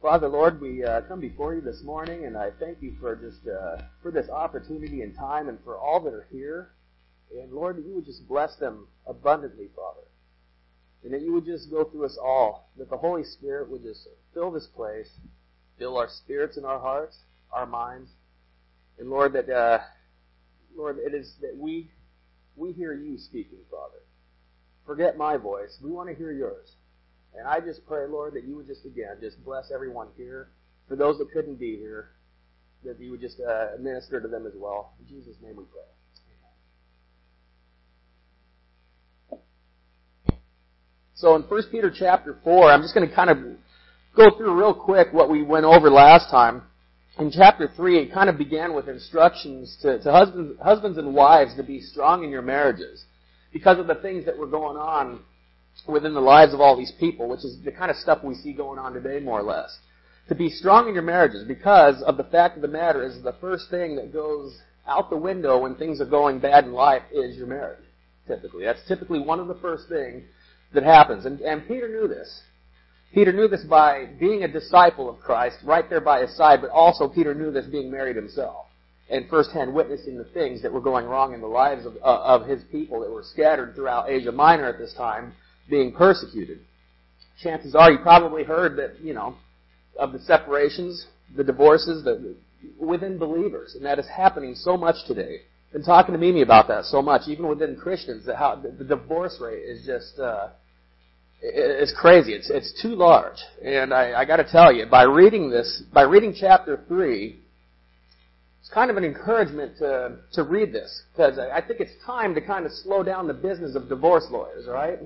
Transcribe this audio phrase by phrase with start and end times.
[0.00, 3.40] Father, Lord, we uh, come before you this morning, and I thank you for just
[3.48, 6.70] uh, for this opportunity and time, and for all that are here.
[7.32, 10.06] And Lord, that you would just bless them abundantly, Father,
[11.02, 12.70] and that you would just go through us all.
[12.76, 15.10] That the Holy Spirit would just fill this place,
[15.80, 17.18] fill our spirits and our hearts,
[17.52, 18.10] our minds,
[19.00, 19.80] and Lord, that uh,
[20.76, 21.90] Lord, it is that we
[22.54, 23.98] we hear you speaking, Father.
[24.86, 25.76] Forget my voice.
[25.82, 26.68] We want to hear yours.
[27.36, 30.50] And I just pray, Lord, that you would just again just bless everyone here.
[30.88, 32.10] For those that couldn't be here,
[32.84, 34.92] that you would just uh, minister to them as well.
[35.00, 35.82] In Jesus' name we pray.
[41.14, 43.38] So in 1 Peter chapter 4, I'm just going to kind of
[44.16, 46.62] go through real quick what we went over last time.
[47.18, 51.56] In chapter 3, it kind of began with instructions to, to husbands, husbands and wives
[51.56, 53.04] to be strong in your marriages
[53.52, 55.18] because of the things that were going on
[55.86, 58.52] within the lives of all these people, which is the kind of stuff we see
[58.52, 59.78] going on today, more or less.
[60.28, 63.36] To be strong in your marriages because of the fact of the matter is the
[63.40, 67.36] first thing that goes out the window when things are going bad in life is
[67.36, 67.84] your marriage,
[68.26, 68.64] typically.
[68.64, 70.24] That's typically one of the first things
[70.74, 71.24] that happens.
[71.24, 72.42] And, and Peter knew this.
[73.14, 76.70] Peter knew this by being a disciple of Christ right there by his side, but
[76.70, 78.66] also Peter knew this being married himself
[79.10, 82.46] and firsthand witnessing the things that were going wrong in the lives of, uh, of
[82.46, 85.32] his people that were scattered throughout Asia Minor at this time
[85.68, 86.60] being persecuted.
[87.42, 89.36] Chances are you probably heard that, you know,
[89.98, 92.34] of the separations, the divorces, the,
[92.80, 95.40] within believers, and that is happening so much today.
[95.72, 98.84] Been talking to Mimi about that so much, even within Christians, that how the, the
[98.84, 100.48] divorce rate is just uh,
[101.40, 102.32] it's crazy.
[102.32, 106.02] It's it's too large, and I, I got to tell you, by reading this, by
[106.02, 107.38] reading chapter three,
[108.60, 112.34] it's kind of an encouragement to to read this because I, I think it's time
[112.34, 114.98] to kind of slow down the business of divorce lawyers, right?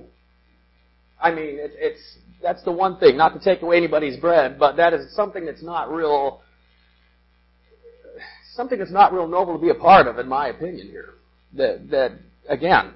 [1.23, 3.15] I mean, it, it's that's the one thing.
[3.15, 6.41] Not to take away anybody's bread, but that is something that's not real.
[8.53, 10.87] Something that's not real noble to be a part of, in my opinion.
[10.87, 11.13] Here,
[11.55, 12.11] that that
[12.49, 12.93] again,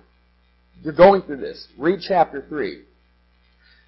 [0.84, 1.68] you're going through this.
[1.80, 2.84] Read chapter three.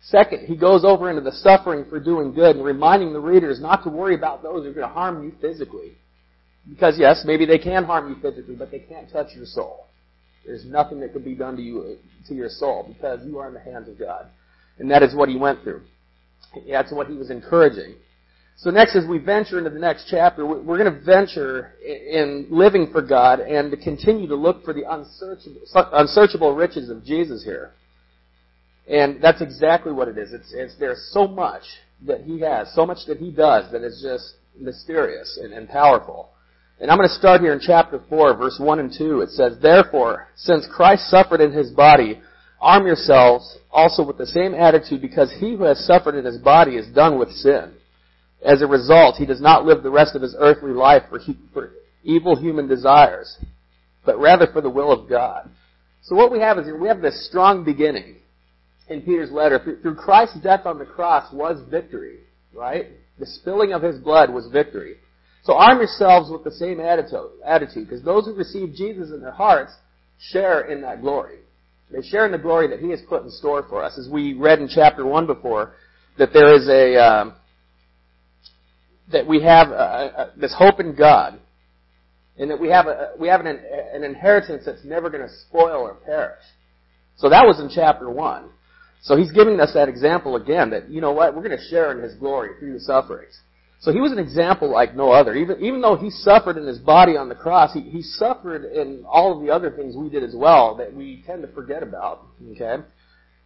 [0.02, 3.84] Second, he goes over into the suffering for doing good and reminding the readers not
[3.84, 5.98] to worry about those who are going to harm you physically.
[6.70, 9.88] Because yes, maybe they can harm you physically, but they can't touch your soul.
[10.46, 13.54] There's nothing that can be done to you, to your soul, because you are in
[13.54, 14.28] the hands of God.
[14.78, 15.82] And that is what he went through.
[16.70, 17.96] That's what he was encouraging.
[18.58, 22.90] So next, as we venture into the next chapter, we're going to venture in living
[22.92, 25.62] for God and to continue to look for the unsearchable,
[25.94, 27.72] unsearchable riches of Jesus here.
[28.90, 30.34] And that's exactly what it is.
[30.34, 31.64] It's, it's, there's so much
[32.06, 36.30] that he has, so much that he does that is just mysterious and, and powerful.
[36.80, 39.22] And I'm going to start here in chapter 4, verse 1 and 2.
[39.22, 42.22] It says, Therefore, since Christ suffered in his body,
[42.62, 46.78] arm yourselves also with the same attitude because he who has suffered in his body
[46.78, 47.74] is done with sin.
[48.42, 51.38] As a result, he does not live the rest of his earthly life for, he,
[51.54, 51.74] for
[52.04, 53.38] evil human desires,
[54.06, 55.50] but rather for the will of God.
[56.04, 58.16] So what we have is we have this strong beginning
[58.88, 59.60] in Peter's letter.
[59.82, 62.20] Through Christ's death on the cross was victory,
[62.54, 62.88] right?
[63.20, 64.96] The spilling of his blood was victory.
[65.44, 69.74] So arm yourselves with the same attitude, because those who receive Jesus in their hearts
[70.20, 71.40] share in that glory.
[71.92, 73.98] They share in the glory that He has put in store for us.
[73.98, 75.74] As we read in chapter one before,
[76.18, 77.34] that there is a um,
[79.12, 81.40] that we have a, a, this hope in God,
[82.38, 85.82] and that we have a, we have an, an inheritance that's never going to spoil
[85.82, 86.44] or perish.
[87.18, 88.50] So that was in chapter one.
[89.02, 91.92] So he's giving us that example again that you know what we're going to share
[91.92, 93.40] in His glory through the sufferings.
[93.82, 95.34] So he was an example like no other.
[95.36, 99.06] Even, even though he suffered in his body on the cross, he, he suffered in
[99.08, 102.26] all of the other things we did as well that we tend to forget about.
[102.52, 102.84] Okay?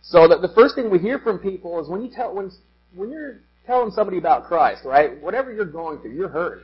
[0.02, 2.52] So the, the first thing we hear from people is when you tell, when,
[2.96, 5.22] when you're telling somebody about Christ, right?
[5.22, 6.64] Whatever you're going through, you're hurt.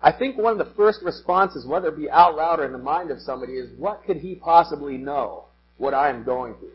[0.00, 2.78] I think one of the first responses, whether it be out loud or in the
[2.78, 5.44] mind of somebody, is what could he possibly know
[5.76, 6.70] what I am going through?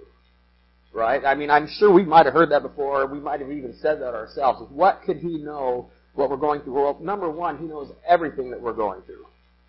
[0.94, 1.26] Right?
[1.26, 3.02] I mean, I'm sure we might have heard that before.
[3.02, 4.72] or We might have even said that ourselves.
[4.72, 6.74] What could he know what we're going through.
[6.74, 9.26] Well, number one, He knows everything that we're going through.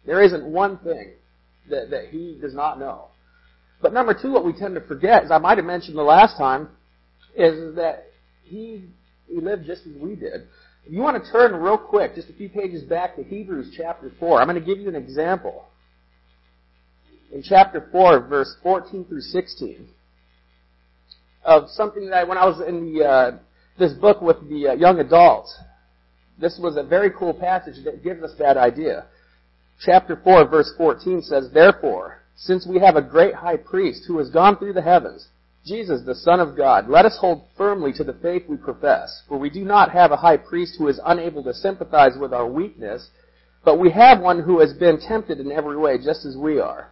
[0.06, 1.12] There isn't one thing
[1.70, 3.06] that, that He does not know.
[3.80, 6.36] But number two, what we tend to forget, as I might have mentioned the last
[6.36, 6.68] time,
[7.36, 8.06] is that
[8.44, 8.84] He,
[9.28, 10.48] he lived just as we did.
[10.86, 14.10] If you want to turn real quick, just a few pages back to Hebrews chapter
[14.18, 15.66] 4, I'm going to give you an example.
[17.30, 19.86] In chapter 4, verse 14 through 16,
[21.44, 23.38] of something that when I was in the, uh,
[23.78, 25.54] this book with the uh, young adults,
[26.40, 29.06] this was a very cool passage that gives us that idea.
[29.84, 34.30] Chapter 4, verse 14 says, Therefore, since we have a great high priest who has
[34.30, 35.28] gone through the heavens,
[35.64, 39.38] Jesus, the Son of God, let us hold firmly to the faith we profess, for
[39.38, 43.08] we do not have a high priest who is unable to sympathize with our weakness,
[43.64, 46.90] but we have one who has been tempted in every way, just as we are.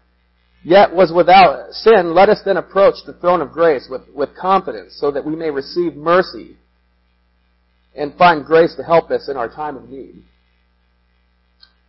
[0.65, 4.97] Yet was without sin, let us then approach the throne of grace with, with confidence,
[5.01, 6.57] so that we may receive mercy
[7.97, 10.23] and find grace to help us in our time of need.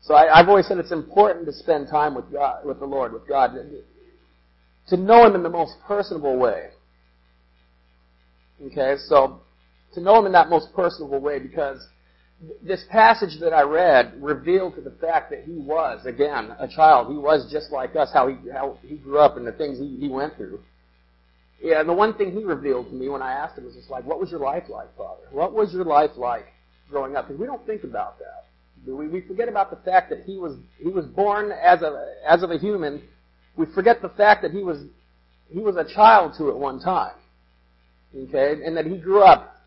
[0.02, 3.12] So I, have always said it's important to spend time with God, with the Lord,
[3.12, 3.52] with God,
[4.88, 6.70] to know Him in the most personable way.
[8.68, 9.42] Okay, so
[9.94, 11.86] to know Him in that most personable way, because
[12.62, 17.12] this passage that I read revealed to the fact that he was, again, a child.
[17.12, 19.98] He was just like us, how he, how he grew up and the things he,
[20.00, 20.60] he went through.
[21.62, 23.90] Yeah, and the one thing he revealed to me when I asked him was just
[23.90, 25.24] like, what was your life like, Father?
[25.32, 26.46] What was your life like
[26.90, 27.28] growing up?
[27.28, 28.46] Because we don't think about that.
[28.86, 32.44] We, we forget about the fact that he was, he was born as a, as
[32.44, 33.02] of a human.
[33.56, 34.84] We forget the fact that he was,
[35.50, 37.16] he was a child to at one time.
[38.16, 38.64] Okay?
[38.64, 39.58] And that he grew up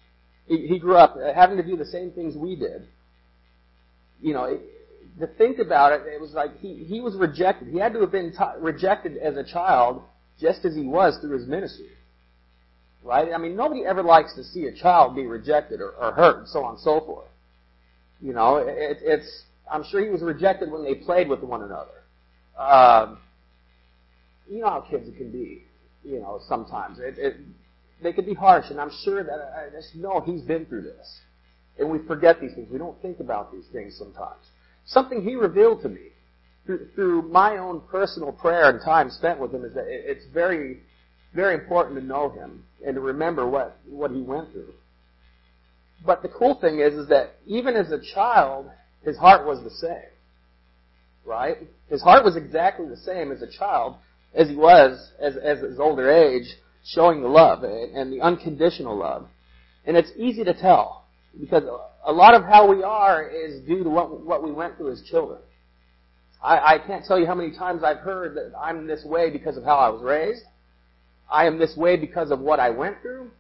[0.51, 2.89] he, he grew up having to do the same things we did.
[4.21, 4.61] You know, it,
[5.21, 7.69] to think about it, it was like he, he was rejected.
[7.69, 10.03] He had to have been t- rejected as a child
[10.41, 11.91] just as he was through his ministry.
[13.03, 13.29] Right?
[13.35, 16.49] I mean, nobody ever likes to see a child be rejected or, or hurt and
[16.49, 17.29] so on and so forth.
[18.21, 21.91] You know, it, it's, I'm sure he was rejected when they played with one another.
[22.59, 23.19] Um,
[24.49, 25.65] you know how kids can be,
[26.05, 26.99] you know, sometimes.
[26.99, 27.37] It, it,
[28.03, 31.21] they could be harsh, and I'm sure that I just know he's been through this.
[31.79, 32.69] And we forget these things.
[32.71, 34.43] We don't think about these things sometimes.
[34.85, 36.09] Something he revealed to me
[36.71, 40.81] through, through my own personal prayer and time spent with him is that it's very,
[41.35, 44.73] very important to know him and to remember what, what he went through.
[46.07, 48.71] But the cool thing is, is that even as a child,
[49.03, 50.11] his heart was the same.
[51.25, 51.59] Right?
[51.89, 53.97] His heart was exactly the same as a child
[54.35, 56.47] as he was as, as his older age
[56.87, 59.27] showing the love and the unconditional love.
[59.85, 61.05] And it's easy to tell
[61.39, 61.65] because
[62.05, 65.03] a lot of how we are is due to what, what we went through as
[65.03, 65.41] children.
[66.43, 69.57] I, I can't tell you how many times I've heard that I'm this way because
[69.57, 70.43] of how I was raised.
[71.31, 73.31] I am this way because of what I went through.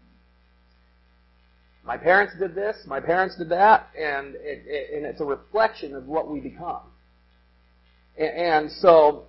[1.82, 5.94] My parents did this, my parents did that, and it, it, and it's a reflection
[5.94, 6.82] of what we become.
[8.18, 9.24] And, and so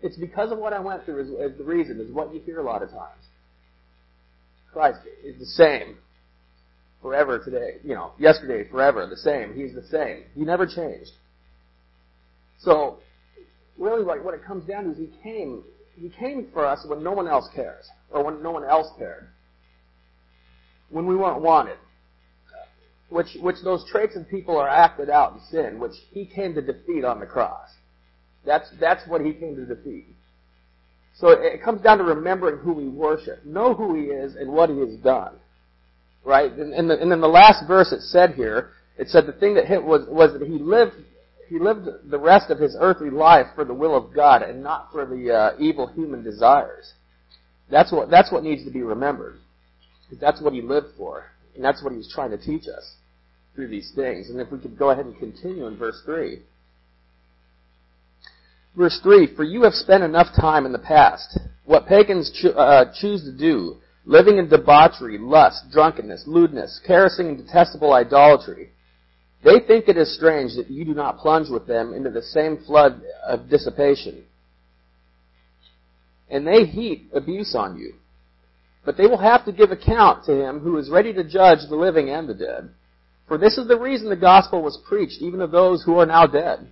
[0.00, 2.60] it's because of what I went through is, is the reason, is what you hear
[2.60, 3.24] a lot of times.
[4.72, 5.96] Christ is the same
[7.02, 7.78] forever today.
[7.82, 9.54] You know, yesterday, forever, the same.
[9.54, 10.22] He's the same.
[10.34, 11.12] He never changed.
[12.58, 12.98] So,
[13.78, 15.62] really what, what it comes down to is he came,
[15.94, 19.28] he came for us when no one else cares, or when no one else cared.
[20.90, 21.76] When we weren't wanted.
[23.08, 26.62] Which, which those traits of people are acted out in sin, which he came to
[26.62, 27.68] defeat on the cross.
[28.44, 30.06] That's, that's what he came to defeat.
[31.18, 33.44] So it comes down to remembering who we worship.
[33.44, 35.34] Know who he is and what he has done.
[36.24, 36.52] Right?
[36.52, 39.54] And, and, the, and then the last verse it said here, it said the thing
[39.54, 40.92] that hit was, was that he lived,
[41.48, 44.90] he lived the rest of his earthly life for the will of God and not
[44.92, 46.92] for the uh, evil human desires.
[47.70, 49.38] That's what, that's what needs to be remembered.
[50.04, 51.24] Because that's what he lived for.
[51.54, 52.94] And that's what he was trying to teach us
[53.54, 54.30] through these things.
[54.30, 56.42] And if we could go ahead and continue in verse 3.
[58.76, 62.92] Verse 3, For you have spent enough time in the past, what pagans cho- uh,
[63.00, 68.70] choose to do, living in debauchery, lust, drunkenness, lewdness, carousing, and detestable idolatry.
[69.44, 72.58] They think it is strange that you do not plunge with them into the same
[72.66, 74.24] flood of dissipation.
[76.28, 77.94] And they heap abuse on you.
[78.84, 81.76] But they will have to give account to him who is ready to judge the
[81.76, 82.70] living and the dead.
[83.28, 86.26] For this is the reason the gospel was preached even of those who are now
[86.26, 86.68] dead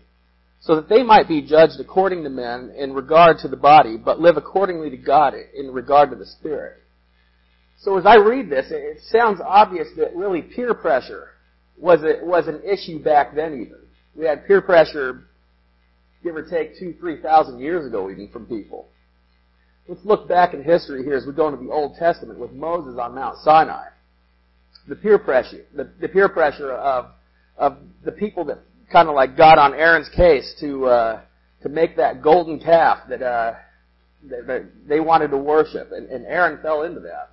[0.64, 4.18] so that they might be judged according to men in regard to the body, but
[4.18, 6.78] live accordingly to God in regard to the Spirit.
[7.80, 11.28] So as I read this, it sounds obvious that really peer pressure
[11.78, 13.78] was a, was an issue back then even.
[14.16, 15.24] We had peer pressure,
[16.22, 18.88] give or take two, three thousand years ago even from people.
[19.88, 22.98] Let's look back in history here as we go into the Old Testament with Moses
[22.98, 23.88] on Mount Sinai.
[24.88, 27.06] The peer pressure, the, the peer pressure of,
[27.58, 31.20] of the people that kind of like got on Aaron's case to uh,
[31.64, 33.54] to make that golden calf that, uh,
[34.24, 37.30] that, that they wanted to worship, and, and Aaron fell into that.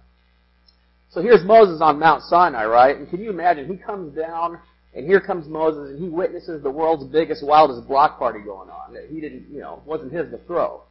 [1.12, 2.96] So here's Moses on Mount Sinai, right?
[2.96, 3.68] And can you imagine?
[3.68, 4.60] He comes down,
[4.96, 8.82] and here comes Moses, and he witnesses the world's biggest, wildest block party going on
[9.10, 10.82] he didn't, you know, wasn't his to throw.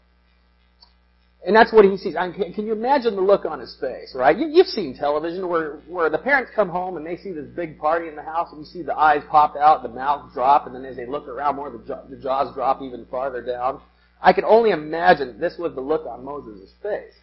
[1.47, 2.17] And that's what he sees.
[2.17, 4.37] I mean, can you imagine the look on his face, right?
[4.37, 7.79] You, you've seen television where, where the parents come home and they see this big
[7.79, 10.75] party in the house and you see the eyes pop out, the mouth drop, and
[10.75, 11.79] then as they look around more, the,
[12.11, 13.81] the jaws drop even farther down.
[14.21, 17.15] I can only imagine this was the look on Moses' face.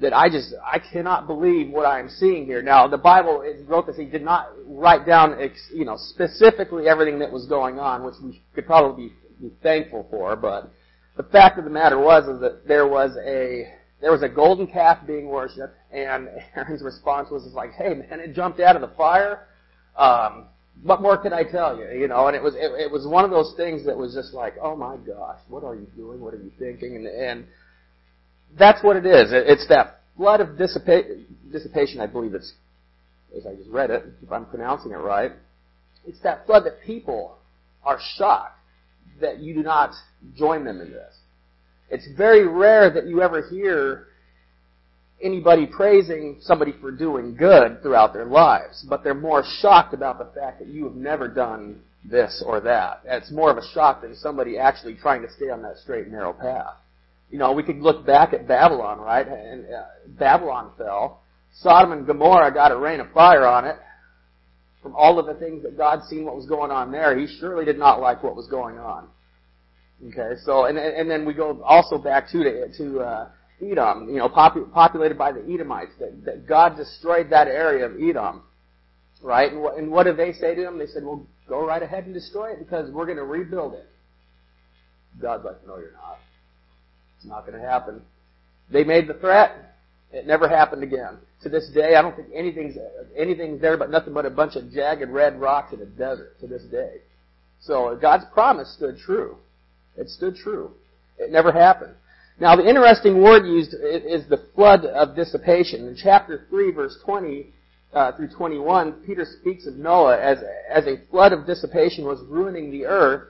[0.00, 2.62] That I just, I cannot believe what I'm seeing here.
[2.62, 5.36] Now, the Bible is, wrote this, he did not write down,
[5.74, 10.06] you know, specifically everything that was going on, which we could probably be, be thankful
[10.10, 10.72] for, but
[11.16, 14.66] the fact of the matter was is that there was a, there was a golden
[14.66, 18.96] calf being worshipped, and Aaron's response was like, hey man, it jumped out of the
[18.96, 19.46] fire,
[19.96, 20.46] um,
[20.82, 21.90] what more can I tell you?
[21.90, 24.32] You know, and it was it, it was one of those things that was just
[24.32, 26.20] like, oh my gosh, what are you doing?
[26.20, 26.96] What are you thinking?
[26.96, 27.46] And and
[28.58, 29.30] that's what it is.
[29.32, 32.00] It's that flood of dissipa- dissipation.
[32.00, 32.52] I believe it's
[33.36, 35.32] as I just read it, if I'm pronouncing it right.
[36.06, 37.36] It's that flood that people
[37.84, 38.58] are shocked
[39.20, 39.90] that you do not
[40.36, 41.14] join them in this.
[41.90, 44.06] It's very rare that you ever hear
[45.22, 50.40] anybody praising somebody for doing good throughout their lives, but they're more shocked about the
[50.40, 53.02] fact that you have never done this or that.
[53.04, 56.12] It's more of a shock than somebody actually trying to stay on that straight and
[56.12, 56.76] narrow path.
[57.30, 59.26] You know, we could look back at Babylon, right?
[59.26, 59.84] And uh,
[60.18, 61.22] Babylon fell.
[61.52, 63.76] Sodom and Gomorrah got a rain of fire on it.
[64.82, 67.64] From all of the things that God seen what was going on there, He surely
[67.64, 69.08] did not like what was going on.
[70.08, 73.28] Okay, so and and then we go also back to to, to uh,
[73.62, 78.00] Edom, you know, popu- populated by the Edomites, that, that God destroyed that area of
[78.00, 78.42] Edom,
[79.22, 79.52] right?
[79.52, 80.78] And what, and what did they say to him?
[80.78, 83.86] They said, well, go right ahead and destroy it because we're going to rebuild it.
[85.20, 86.18] God's like, no, you're not.
[87.20, 88.00] It's not going to happen.
[88.72, 89.76] They made the threat.
[90.10, 91.18] It never happened again.
[91.42, 92.76] To this day, I don't think anything's
[93.16, 96.46] anything's there but nothing but a bunch of jagged red rocks in a desert to
[96.46, 96.96] this day.
[97.60, 99.36] So God's promise stood true.
[99.96, 100.72] It stood true.
[101.18, 101.94] It never happened.
[102.40, 105.86] Now, the interesting word used is the flood of dissipation.
[105.86, 107.52] In chapter 3, verse 20
[107.92, 110.38] uh, through 21, Peter speaks of Noah as,
[110.70, 113.28] as a flood of dissipation was ruining the earth.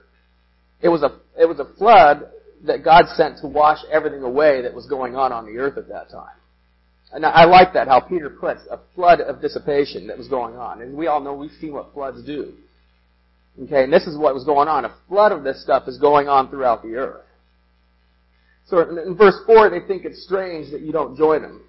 [0.80, 2.28] It was a, it was a flood
[2.66, 5.88] that God sent to wash everything away that was going on on the earth at
[5.88, 6.34] that time.
[7.12, 10.80] And I like that, how Peter puts a flood of dissipation that was going on.
[10.80, 12.52] And we all know, we've seen what floods do.
[13.64, 14.84] Okay, and this is what was going on.
[14.84, 17.24] A flood of this stuff is going on throughout the earth.
[18.68, 21.62] So in verse 4, they think it's strange that you don't join them.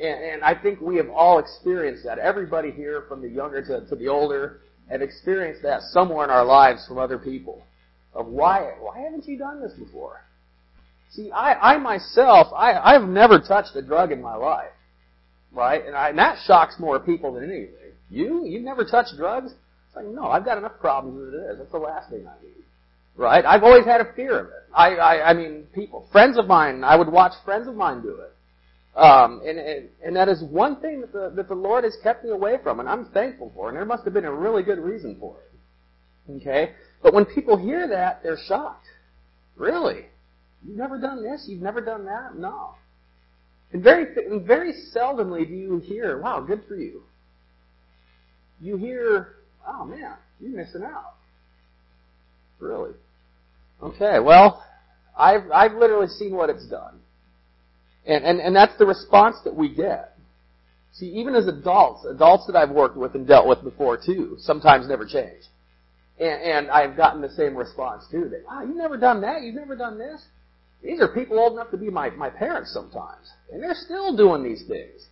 [0.00, 2.18] And, and I think we have all experienced that.
[2.18, 6.44] Everybody here, from the younger to, to the older, have experienced that somewhere in our
[6.44, 7.64] lives from other people.
[8.12, 10.22] Of why, why haven't you done this before?
[11.12, 14.70] See, I, I myself, I, I've never touched a drug in my life.
[15.52, 15.84] Right?
[15.84, 17.74] And, I, and that shocks more people than anything.
[18.08, 18.44] You?
[18.44, 19.52] You've never touched drugs?
[19.52, 21.58] It's like, no, I've got enough problems as it is.
[21.58, 22.64] That's the last thing I need.
[23.16, 23.44] Right?
[23.44, 24.52] I've always had a fear of it.
[24.74, 28.20] I, I, I mean, people, friends of mine, I would watch friends of mine do
[28.20, 28.32] it.
[28.96, 32.24] Um, and, and, and that is one thing that the, that the Lord has kept
[32.24, 34.78] me away from, and I'm thankful for, and there must have been a really good
[34.78, 36.36] reason for it.
[36.40, 36.72] Okay?
[37.02, 38.86] But when people hear that, they're shocked.
[39.56, 40.06] Really?
[40.66, 41.46] You've never done this?
[41.48, 42.36] You've never done that?
[42.36, 42.74] No.
[43.72, 44.06] And very,
[44.40, 47.02] very seldomly do you hear, wow, good for you.
[48.60, 51.14] You hear, oh man, you're missing out.
[52.58, 52.92] Really?
[53.82, 54.62] Okay, well,
[55.16, 57.00] I've, I've literally seen what it's done.
[58.06, 60.16] And, and, and that's the response that we get.
[60.92, 64.88] See, even as adults, adults that I've worked with and dealt with before too, sometimes
[64.88, 65.44] never change.
[66.20, 68.28] And, and I've gotten the same response too.
[68.30, 69.42] That, wow, you've never done that?
[69.42, 70.22] You've never done this?
[70.82, 73.30] These are people old enough to be my, my parents sometimes.
[73.52, 75.06] And they're still doing these things.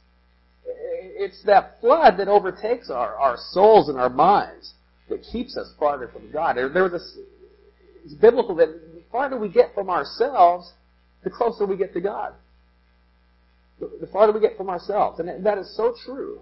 [0.64, 4.74] It's that flood that overtakes our, our souls and our minds
[5.08, 6.56] that keeps us farther from God.
[6.56, 7.00] There, was a,
[8.04, 10.72] it's biblical that the farther we get from ourselves,
[11.24, 12.34] the closer we get to God.
[13.80, 15.20] The farther we get from ourselves.
[15.20, 16.40] And that is so true.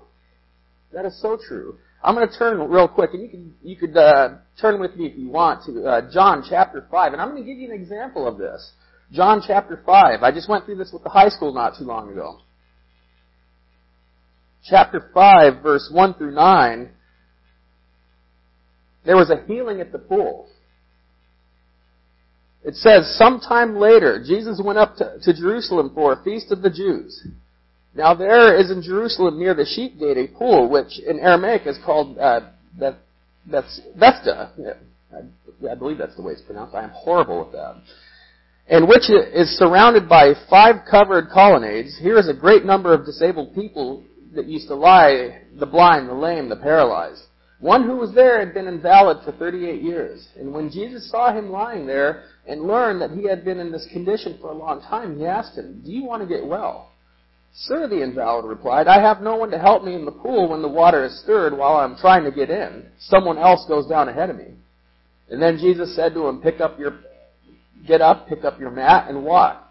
[0.92, 1.78] That is so true.
[2.06, 5.06] I'm going to turn real quick, and you can you could uh, turn with me
[5.06, 7.74] if you want to uh, John chapter five, and I'm going to give you an
[7.74, 8.70] example of this.
[9.10, 10.22] John chapter five.
[10.22, 12.38] I just went through this with the high school not too long ago.
[14.68, 16.90] Chapter five, verse one through nine.
[19.04, 20.48] There was a healing at the pool.
[22.64, 26.70] It says, sometime later, Jesus went up to, to, Jerusalem for a feast of the
[26.70, 27.28] Jews.
[27.96, 31.78] Now there is in Jerusalem near the sheep gate a pool, which in Aramaic is
[31.84, 32.40] called uh,
[32.78, 32.96] Beth,
[33.46, 34.52] Bethesda.
[34.58, 34.74] Yeah,
[35.12, 36.74] I, I believe that's the way it's pronounced.
[36.74, 37.76] I am horrible with that.
[38.68, 41.98] And which is surrounded by five covered colonnades.
[41.98, 46.14] Here is a great number of disabled people that used to lie, the blind, the
[46.14, 47.22] lame, the paralyzed.
[47.60, 50.28] One who was there had been invalid for 38 years.
[50.36, 53.88] And when Jesus saw him lying there and learned that he had been in this
[53.90, 56.90] condition for a long time, he asked him, Do you want to get well?
[57.58, 60.62] Sir, the invalid replied, I have no one to help me in the pool when
[60.62, 62.84] the water is stirred while I'm trying to get in.
[62.98, 64.54] Someone else goes down ahead of me.
[65.30, 66.98] And then Jesus said to him, Pick up your,
[67.86, 69.62] get up, pick up your mat, and walk.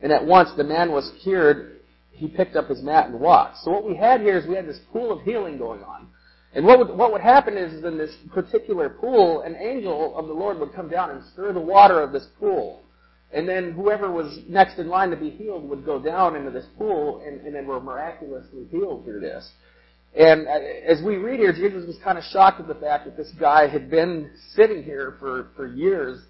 [0.00, 1.78] And at once the man was cured
[2.18, 3.58] he picked up his mat and walked.
[3.58, 6.08] So what we had here is we had this pool of healing going on.
[6.52, 10.32] And what would, what would happen is in this particular pool, an angel of the
[10.32, 12.82] Lord would come down and stir the water of this pool.
[13.32, 16.64] And then whoever was next in line to be healed would go down into this
[16.78, 19.50] pool and, and then were miraculously healed through this.
[20.16, 23.30] And as we read here, Jesus was kind of shocked at the fact that this
[23.38, 26.20] guy had been sitting here for, for years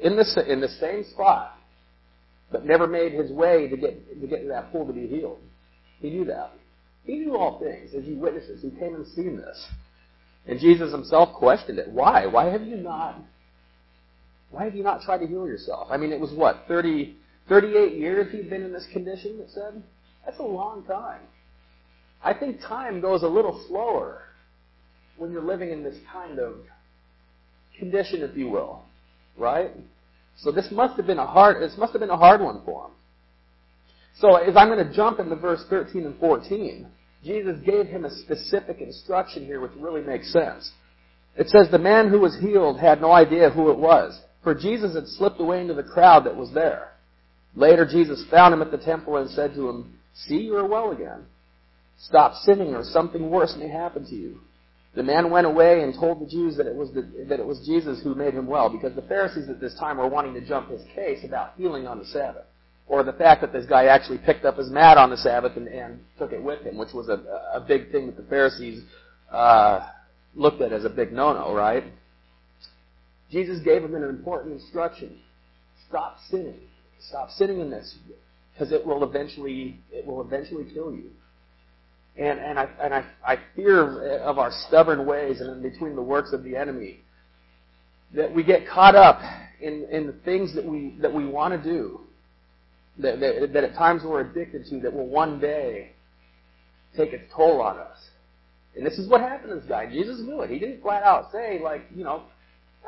[0.00, 1.56] in the, in the same spot,
[2.52, 5.38] but never made his way to get, to get to that pool to be healed.
[5.98, 6.52] He knew that.
[7.04, 8.62] He knew all things as he witnesses.
[8.62, 9.66] He came and seen this.
[10.46, 11.88] And Jesus himself questioned it.
[11.88, 12.26] Why?
[12.26, 13.16] Why have you not,
[14.50, 15.88] why have you not tried to heal yourself?
[15.90, 17.16] I mean, it was what, 30,
[17.48, 19.82] 38 years he'd been in this condition, it said?
[20.24, 21.20] That's a long time.
[22.22, 24.22] I think time goes a little slower
[25.16, 26.54] when you're living in this kind of
[27.78, 28.82] condition, if you will.
[29.38, 29.70] Right?
[30.38, 32.86] So this must have been a hard, this must have been a hard one for
[32.86, 32.92] him.
[34.18, 36.86] So as I'm going to jump into verse 13 and 14,
[37.24, 40.70] Jesus gave him a specific instruction here which really makes sense.
[41.36, 44.94] It says, the man who was healed had no idea who it was, for Jesus
[44.94, 46.92] had slipped away into the crowd that was there.
[47.54, 50.92] Later Jesus found him at the temple and said to him, See, you are well
[50.92, 51.26] again.
[51.98, 54.40] Stop sinning or something worse may happen to you.
[54.94, 57.64] The man went away and told the Jews that it was the, that it was
[57.64, 60.70] Jesus who made him well, because the Pharisees at this time were wanting to jump
[60.70, 62.44] his case about healing on the Sabbath,
[62.88, 65.68] or the fact that this guy actually picked up his mat on the Sabbath and,
[65.68, 67.22] and took it with him, which was a,
[67.54, 68.82] a big thing that the Pharisees
[69.30, 69.86] uh,
[70.34, 71.84] looked at as a big no-no, right?
[73.30, 75.18] Jesus gave him an important instruction:
[75.88, 76.60] stop sinning,
[76.98, 77.96] stop sinning in this,
[78.52, 81.10] because it will eventually it will eventually kill you.
[82.16, 86.02] And, and, I, and I, I fear of our stubborn ways and in between the
[86.02, 87.00] works of the enemy
[88.14, 89.20] that we get caught up
[89.60, 92.00] in, in the things that we, that we want to do,
[92.98, 95.92] that, that, that at times we're addicted to, that will one day
[96.96, 97.96] take its toll on us.
[98.76, 99.90] And this is what happened to this guy.
[99.90, 100.50] Jesus knew it.
[100.50, 102.24] He didn't flat out say, like, you know,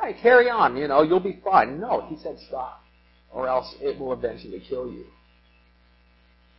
[0.01, 1.79] hey, carry on, you know, you'll be fine.
[1.79, 2.81] No, he said stop,
[3.31, 5.05] or else it will eventually kill you.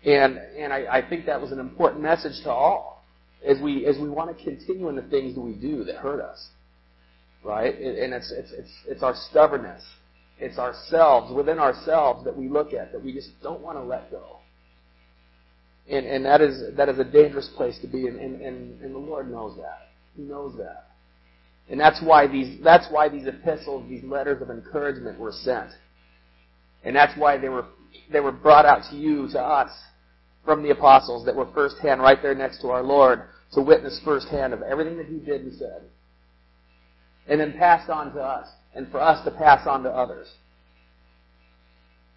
[0.05, 3.05] And, and I, I think that was an important message to all
[3.47, 6.21] as we, as we want to continue in the things that we do that hurt
[6.21, 6.49] us.
[7.43, 7.75] Right?
[7.79, 9.83] And it's, it's, it's, it's our stubbornness.
[10.39, 14.11] It's ourselves, within ourselves that we look at, that we just don't want to let
[14.11, 14.39] go.
[15.89, 18.95] And, and that is, that is a dangerous place to be, and, and, and, and
[18.95, 19.89] the Lord knows that.
[20.17, 20.91] He knows that.
[21.71, 25.71] And that's why these, that's why these epistles, these letters of encouragement were sent.
[26.85, 27.65] And that's why they were,
[28.13, 29.71] they were brought out to you, to us,
[30.45, 33.23] from the apostles that were firsthand right there next to our Lord
[33.53, 35.83] to witness firsthand of everything that he did and said.
[37.27, 40.31] And then passed on to us, and for us to pass on to others.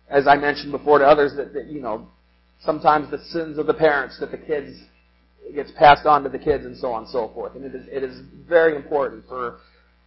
[0.10, 2.08] As I mentioned before to others that, that you know,
[2.62, 4.78] sometimes the sins of the parents that the kids
[5.56, 7.56] gets passed on to the kids and so on and so forth.
[7.56, 9.60] And it is, it is very important for,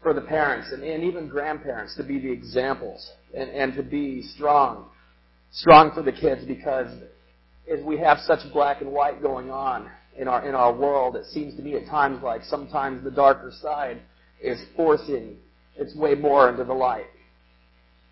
[0.02, 4.22] for the parents and, and even grandparents to be the examples and, and to be
[4.22, 4.86] strong,
[5.52, 6.88] strong for the kids because
[7.66, 11.16] is we have such black and white going on in our in our world.
[11.16, 14.00] It seems to me at times like sometimes the darker side
[14.42, 15.36] is forcing
[15.76, 17.06] its way more into the light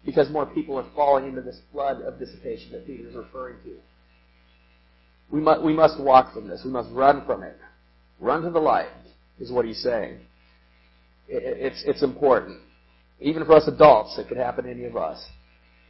[0.05, 3.77] because more people are falling into this flood of dissipation that Peter is referring to.
[5.31, 6.62] We must we must walk from this.
[6.64, 7.57] We must run from it.
[8.21, 8.88] Run to the light
[9.38, 10.19] is what he's saying.
[11.29, 12.59] It, it's it's important,
[13.21, 14.19] even for us adults.
[14.19, 15.25] It could happen to any of us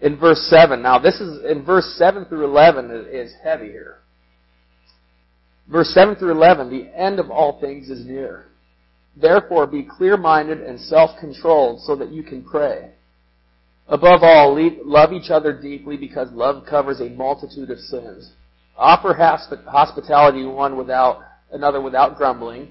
[0.00, 0.80] in verse 7.
[0.80, 3.98] Now, this is, in verse 7 through 11 is, heavy here.
[5.70, 8.46] Verse 7 through 11, the end of all things is near.
[9.20, 12.92] Therefore, be clear-minded and self-controlled so that you can pray.
[13.88, 18.32] Above all, love each other deeply because love covers a multitude of sins.
[18.78, 19.14] Offer
[19.66, 22.68] hospitality one without another without grumbling.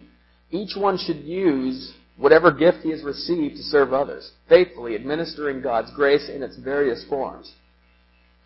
[0.52, 5.92] Each one should use whatever gift he has received to serve others, faithfully administering God's
[5.94, 7.54] grace in its various forms.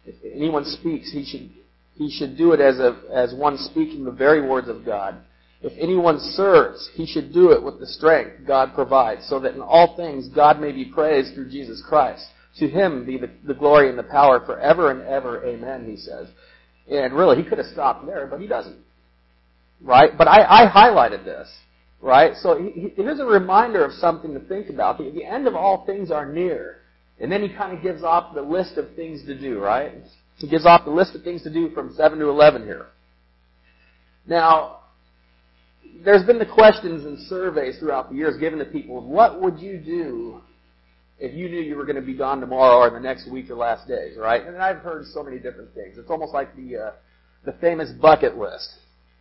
[0.06, 1.52] If anyone speaks, he should,
[1.96, 5.18] he should do it as, a, as one speaking the very words of God.
[5.62, 9.62] If anyone serves, he should do it with the strength God provides, so that in
[9.62, 12.26] all things God may be praised through Jesus Christ.
[12.58, 15.46] To him be the, the glory and the power forever and ever.
[15.46, 16.28] Amen, he says.
[16.90, 18.78] And really, he could have stopped there, but he doesn't.
[19.82, 20.16] Right?
[20.18, 21.48] But I, I highlighted this
[22.02, 22.34] Right?
[22.42, 24.98] So he, here's a reminder of something to think about.
[24.98, 26.78] The, the end of all things are near.
[27.20, 29.94] And then he kind of gives off the list of things to do, right?
[30.38, 32.88] He gives off the list of things to do from 7 to 11 here.
[34.26, 34.80] Now,
[36.04, 39.78] there's been the questions and surveys throughout the years given to people, what would you
[39.78, 40.42] do
[41.22, 43.56] if you knew you were going to be gone tomorrow or the next week or
[43.56, 44.44] last days, right?
[44.46, 45.98] And I've heard so many different things.
[46.00, 46.92] It's almost like the, uh,
[47.46, 48.70] the famous bucket list.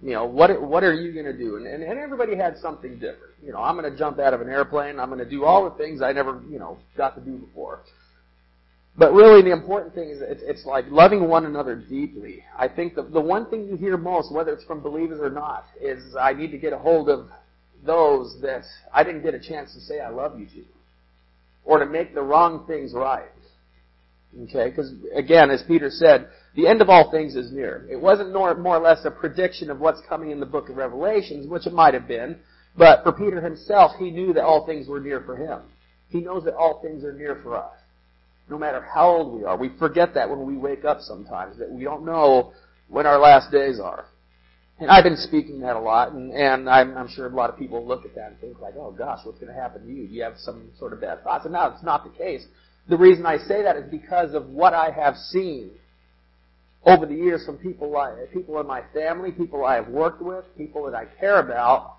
[0.03, 1.57] You know, what what are you going to do?
[1.57, 3.35] And, and and everybody had something different.
[3.45, 4.99] You know, I'm going to jump out of an airplane.
[4.99, 7.81] I'm going to do all the things I never you know got to do before.
[8.97, 12.43] But really, the important thing is it's, it's like loving one another deeply.
[12.59, 15.67] I think the the one thing you hear most, whether it's from believers or not,
[15.79, 17.29] is I need to get a hold of
[17.85, 20.65] those that I didn't get a chance to say I love you to,
[21.71, 23.31] or to make the wrong things right.
[24.43, 27.87] Okay, because again, as Peter said, the end of all things is near.
[27.89, 30.77] It wasn't more, more or less a prediction of what's coming in the book of
[30.77, 32.41] Revelations, which it might have been,
[32.77, 35.61] but for Peter himself, he knew that all things were near for him.
[36.09, 37.77] He knows that all things are near for us.
[38.49, 39.57] No matter how old we are.
[39.57, 42.53] We forget that when we wake up sometimes, that we don't know
[42.89, 44.07] when our last days are.
[44.81, 47.59] And I've been speaking that a lot, and, and I'm, I'm sure a lot of
[47.59, 50.09] people look at that and think like, oh gosh, what's going to happen to you?
[50.09, 51.45] Do you have some sort of bad thoughts?
[51.45, 52.47] And now it's not the case.
[52.89, 55.73] The reason I say that is because of what I have seen
[56.87, 60.47] over the years from people like people in my family, people I have worked with,
[60.57, 61.97] people that I care about,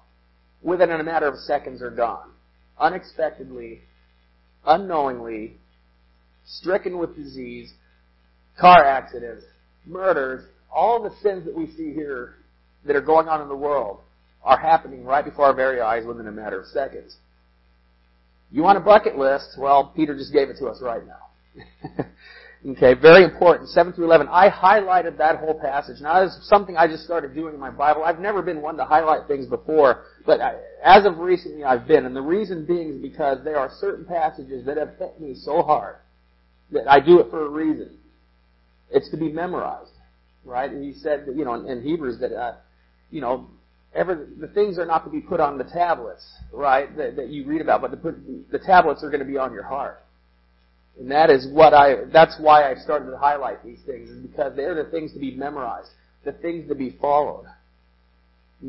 [0.63, 2.31] within a matter of seconds are gone.
[2.79, 3.81] Unexpectedly,
[4.65, 5.57] unknowingly,
[6.47, 7.71] stricken with disease,
[8.59, 9.43] car accidents,
[9.85, 12.37] murders, all the sins that we see here
[12.85, 13.99] that are going on in the world
[14.43, 17.15] are happening right before our very eyes within a matter of seconds.
[18.51, 19.55] You want a bucket list?
[19.57, 22.05] Well, Peter just gave it to us right now.
[22.71, 23.69] okay, very important.
[23.69, 24.27] 7 through 11.
[24.29, 26.01] I highlighted that whole passage.
[26.01, 28.03] Now, this is something I just started doing in my Bible.
[28.03, 32.05] I've never been one to highlight things before, but I, as of recently I've been.
[32.05, 35.61] And the reason being is because there are certain passages that have hit me so
[35.61, 35.97] hard
[36.71, 37.97] that I do it for a reason.
[38.89, 39.91] It's to be memorized,
[40.43, 40.69] right?
[40.69, 42.55] And he said that, you know, in, in Hebrews that, uh,
[43.11, 43.47] you know,
[43.93, 46.95] ever the things are not to be put on the tablets, right?
[46.97, 48.15] That, that you read about, but put,
[48.51, 50.01] the tablets are going to be on your heart.
[50.99, 52.05] And that is what I.
[52.11, 55.35] That's why I started to highlight these things, is because they're the things to be
[55.35, 55.89] memorized,
[56.25, 57.45] the things to be followed.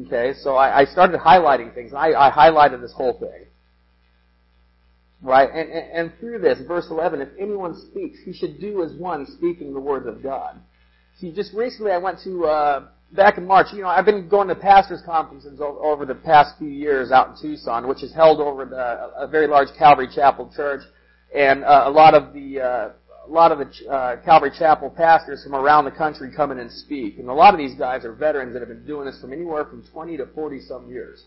[0.06, 1.92] Okay, so I, I started highlighting things.
[1.92, 3.46] I, I highlighted this whole thing.
[5.22, 5.48] Right?
[5.50, 9.26] And, and, and through this, verse 11, if anyone speaks, he should do as one
[9.36, 10.58] speaking the words of God.
[11.18, 14.48] See, just recently I went to, uh, back in March, you know, I've been going
[14.48, 18.64] to pastors' conferences over the past few years out in Tucson, which is held over
[18.64, 20.82] the, a very large Calvary Chapel church,
[21.34, 22.90] and uh, a lot of the uh,
[23.24, 26.70] a lot of the uh, Calvary Chapel pastors from around the country come in and
[26.70, 29.32] speak, and a lot of these guys are veterans that have been doing this from
[29.32, 31.22] anywhere from 20 to 40 some years.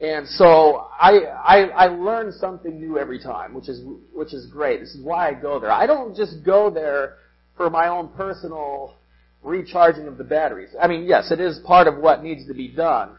[0.00, 4.80] And so I, I I learn something new every time, which is which is great.
[4.80, 5.72] This is why I go there.
[5.72, 7.16] I don't just go there
[7.56, 8.97] for my own personal
[9.42, 10.70] recharging of the batteries.
[10.80, 13.10] I mean, yes, it is part of what needs to be done.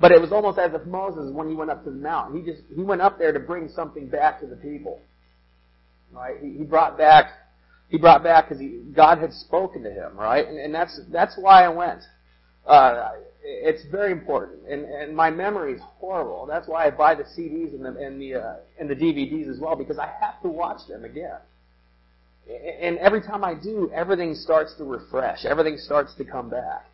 [0.00, 2.50] But it was almost as if Moses, when he went up to the mountain, he
[2.50, 5.00] just he went up there to bring something back to the people.
[6.12, 6.36] Right?
[6.40, 7.30] He, he brought back
[7.88, 8.62] he brought back because
[8.94, 10.16] God had spoken to him.
[10.16, 10.46] Right?
[10.46, 12.02] And, and that's that's why I went.
[12.66, 16.46] Uh, it's very important, and and my memory is horrible.
[16.46, 19.60] That's why I buy the CDs and the and the uh, and the DVDs as
[19.60, 21.38] well because I have to watch them again.
[22.48, 25.44] And every time I do, everything starts to refresh.
[25.44, 26.86] Everything starts to come back.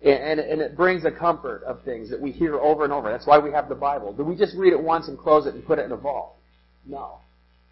[0.00, 3.10] And, and, it brings a comfort of things that we hear over and over.
[3.10, 4.12] That's why we have the Bible.
[4.12, 6.36] Do we just read it once and close it and put it in a vault?
[6.86, 7.18] No.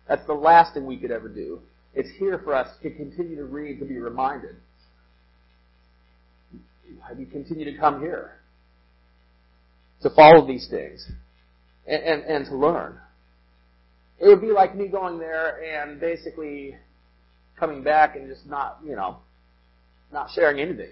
[0.09, 1.61] That's the last thing we could ever do.
[1.95, 4.57] It's here for us to continue to read, to be reminded.
[7.17, 8.41] We continue to come here
[10.03, 11.09] to follow these things
[11.87, 12.99] and, and, and to learn.
[14.19, 16.77] It would be like me going there and basically
[17.59, 19.19] coming back and just not, you know,
[20.13, 20.91] not sharing anything.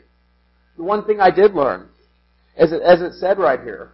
[0.76, 1.88] The one thing I did learn,
[2.56, 3.92] as it, as it said right here,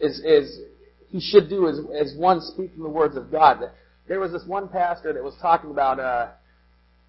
[0.00, 0.60] is, is
[1.08, 3.60] he should do as, as one speaking the words of God.
[4.08, 6.28] There was this one pastor that was talking about uh,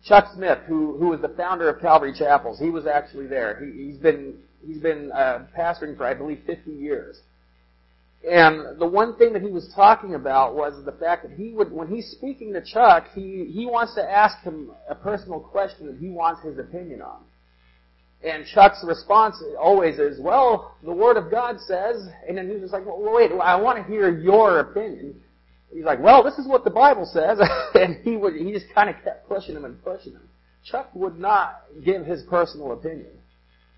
[0.06, 2.60] Chuck Smith, who who was the founder of Calvary Chapels.
[2.60, 3.64] He was actually there.
[3.64, 7.20] He, he's been he's been uh, pastoring for I believe 50 years.
[8.26, 11.72] And the one thing that he was talking about was the fact that he would,
[11.72, 15.98] when he's speaking to Chuck, he, he wants to ask him a personal question that
[15.98, 17.22] he wants his opinion on.
[18.24, 22.74] And Chuck's response always is, well, the Word of God says, and then he's just
[22.74, 25.22] like, well, wait, I want to hear your opinion.
[25.72, 27.40] He's like, well, this is what the Bible says,
[27.76, 30.28] and he would, he just kind of kept pushing him and pushing him.
[30.66, 33.12] Chuck would not give his personal opinion.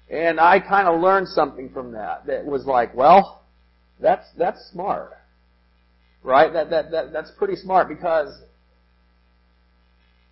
[0.09, 3.38] And I kind of learned something from that, that was like, well,
[4.01, 5.11] that's, that's smart.
[6.23, 6.51] Right?
[6.51, 8.29] That, that, that, that's pretty smart because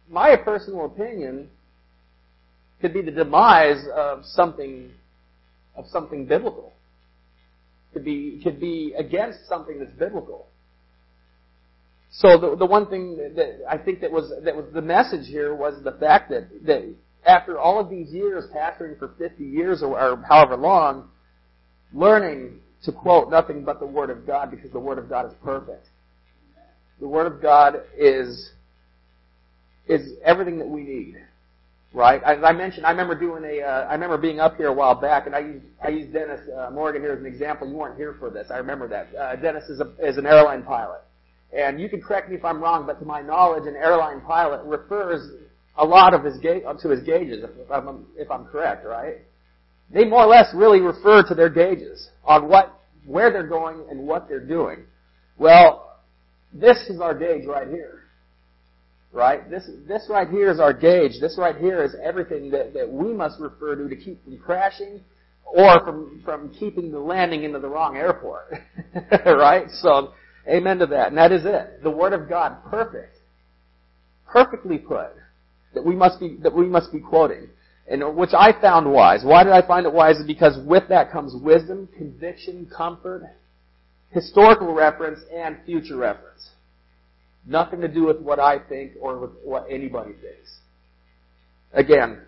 [0.10, 1.49] my personal opinion
[2.82, 4.91] could be the demise of something,
[5.75, 6.73] of something biblical.
[7.93, 10.47] Could be, could be against something that's biblical.
[12.12, 15.53] So the, the one thing that I think that was, that was the message here
[15.56, 16.93] was the fact that, that
[17.25, 21.10] after all of these years, pastoring for 50 years or, or however long,
[21.93, 25.34] learning to quote nothing but the Word of God because the Word of God is
[25.44, 25.88] perfect.
[27.00, 28.52] The Word of God is,
[29.88, 31.18] is everything that we need.
[31.94, 32.22] Right?
[32.24, 34.94] As I mentioned, I remember doing a, uh, I remember being up here a while
[34.94, 37.68] back, and I used, I used Dennis uh, Morgan here as an example.
[37.68, 38.48] You weren't here for this.
[38.52, 39.08] I remember that.
[39.16, 41.02] Uh, Dennis is, a, is an airline pilot.
[41.54, 44.63] And you can correct me if I'm wrong, but to my knowledge, an airline pilot
[44.66, 45.32] refers
[45.78, 49.20] a lot of his ga- to his gauges, if I'm, if I'm correct, right?
[49.91, 54.06] They more or less really refer to their gauges on what, where they're going and
[54.06, 54.86] what they're doing.
[55.38, 56.00] Well,
[56.54, 58.04] this is our gauge right here.
[59.13, 59.50] Right?
[59.50, 61.13] This, this right here is our gauge.
[61.21, 65.02] This right here is everything that, that we must refer to to keep from crashing
[65.45, 68.54] or from, from keeping the landing into the wrong airport.
[69.26, 69.69] right?
[69.82, 70.13] So,
[70.47, 71.08] amen to that.
[71.08, 71.82] And that is it.
[71.84, 73.15] The Word of God, perfect.
[74.28, 75.13] Perfectly put.
[75.73, 77.47] That we must be, that we must be quoting
[77.89, 79.23] and which I found wise.
[79.23, 80.17] Why did I find it wise?
[80.26, 83.23] Because with that comes wisdom, conviction, comfort,
[84.10, 86.50] historical reference, and future reference.
[87.45, 90.58] Nothing to do with what I think or with what anybody thinks.
[91.73, 92.19] Again,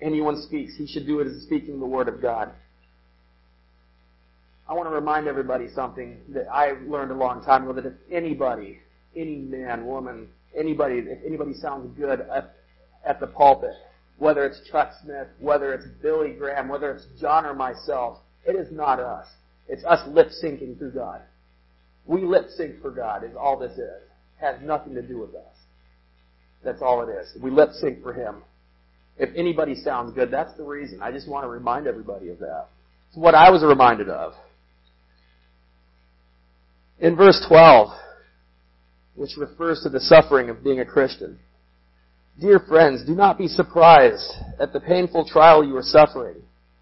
[0.00, 2.50] anyone speaks, he should do it as speaking the word of God.
[4.68, 7.92] I want to remind everybody something that I learned a long time ago that if
[8.10, 8.78] anybody,
[9.16, 12.54] any man, woman, anybody, if anybody sounds good at,
[13.04, 13.74] at the pulpit,
[14.20, 18.70] whether it's Chuck Smith, whether it's Billy Graham, whether it's John or myself, it is
[18.70, 19.26] not us.
[19.66, 21.22] It's us lip syncing through God.
[22.04, 23.78] We lip sync for God is all this is.
[23.80, 25.56] It has nothing to do with us.
[26.62, 27.42] That's all it is.
[27.42, 28.42] We lip sync for Him.
[29.18, 31.00] If anybody sounds good, that's the reason.
[31.02, 32.66] I just want to remind everybody of that.
[33.08, 34.34] It's what I was reminded of.
[36.98, 37.88] In verse 12,
[39.14, 41.38] which refers to the suffering of being a Christian,
[42.38, 46.36] Dear friends, do not be surprised at the painful trial you are suffering,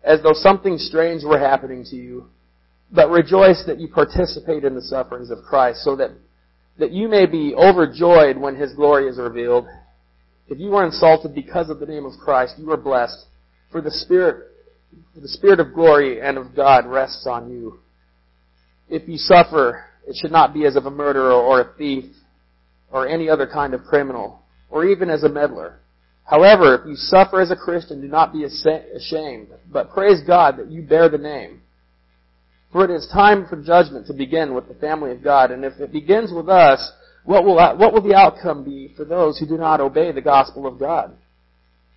[0.04, 2.26] as though something strange were happening to you,
[2.92, 6.10] but rejoice that you participate in the sufferings of Christ, so that,
[6.78, 9.66] that you may be overjoyed when His glory is revealed.
[10.48, 13.26] If you are insulted because of the name of Christ, you are blessed,
[13.72, 14.46] for the Spirit,
[15.14, 17.80] the Spirit of glory and of God rests on you.
[18.88, 22.04] If you suffer, it should not be as of a murderer or a thief
[22.90, 25.78] or any other kind of criminal or even as a meddler.
[26.24, 30.70] However, if you suffer as a Christian, do not be ashamed, but praise God that
[30.70, 31.62] you bear the name.
[32.70, 35.80] For it is time for judgment to begin with the family of God, and if
[35.80, 36.92] it begins with us,
[37.24, 40.66] what will, what will the outcome be for those who do not obey the gospel
[40.66, 41.16] of God?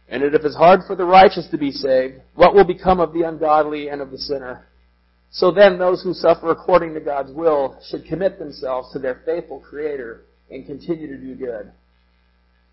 [0.07, 3.13] And if it is hard for the righteous to be saved, what will become of
[3.13, 4.65] the ungodly and of the sinner?
[5.31, 9.61] So then those who suffer according to God's will should commit themselves to their faithful
[9.61, 11.71] Creator and continue to do good.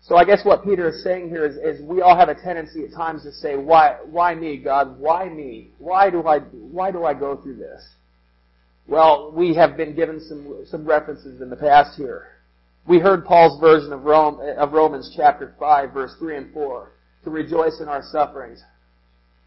[0.01, 2.83] So I guess what Peter is saying here is, is we all have a tendency
[2.83, 4.97] at times to say, why, why me, God?
[4.97, 5.71] Why me?
[5.77, 7.85] Why do I, why do I go through this?
[8.87, 12.27] Well, we have been given some, some references in the past here.
[12.87, 16.91] We heard Paul's version of, Rome, of Romans chapter 5 verse 3 and 4.
[17.25, 18.63] To rejoice in our sufferings.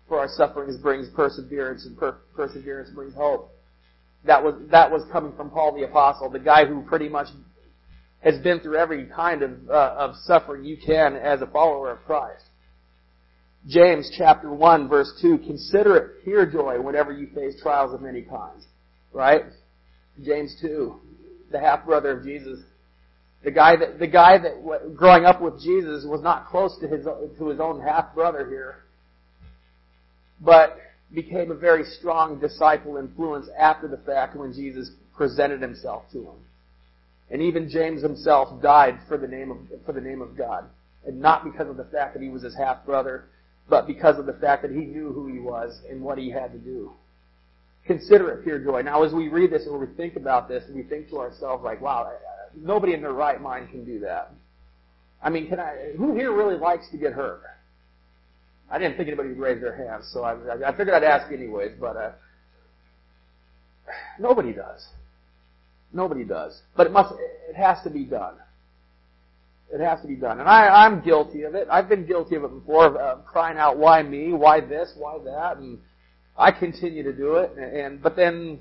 [0.08, 3.50] For our sufferings brings perseverance and per- perseverance brings hope.
[4.24, 7.28] That was, that was coming from Paul the apostle, the guy who pretty much
[8.22, 11.98] has been through every kind of, uh, of suffering you can as a follower of
[12.04, 12.44] Christ.
[13.66, 18.22] James chapter 1 verse 2, consider it pure joy whenever you face trials of many
[18.22, 18.66] kinds.
[19.12, 19.42] Right?
[20.24, 20.94] James 2,
[21.50, 22.60] the half brother of Jesus.
[23.44, 27.04] The guy that, the guy that growing up with Jesus was not close to his,
[27.04, 28.84] to his own half brother here,
[30.40, 30.78] but
[31.12, 36.36] became a very strong disciple influence after the fact when Jesus presented himself to him.
[37.30, 40.64] And even James himself died for the name of, for the name of God.
[41.06, 43.24] And not because of the fact that he was his half brother,
[43.68, 46.52] but because of the fact that he knew who he was and what he had
[46.52, 46.92] to do.
[47.86, 48.82] Consider it pure joy.
[48.82, 51.64] Now as we read this and we think about this, and we think to ourselves
[51.64, 52.12] like, wow,
[52.56, 54.32] nobody in their right mind can do that.
[55.22, 57.42] I mean, can I, who here really likes to get hurt?
[58.70, 60.34] I didn't think anybody would raise their hands, so I,
[60.66, 62.12] I figured I'd ask anyways, but, uh,
[64.18, 64.86] nobody does.
[65.92, 66.60] Nobody does.
[66.76, 67.14] But it must,
[67.48, 68.34] it has to be done.
[69.72, 70.40] It has to be done.
[70.40, 71.66] And I, I'm guilty of it.
[71.70, 74.32] I've been guilty of it before, of uh, crying out, why me?
[74.32, 74.92] Why this?
[74.96, 75.56] Why that?
[75.56, 75.78] And
[76.36, 77.52] I continue to do it.
[77.56, 78.58] And, and, but then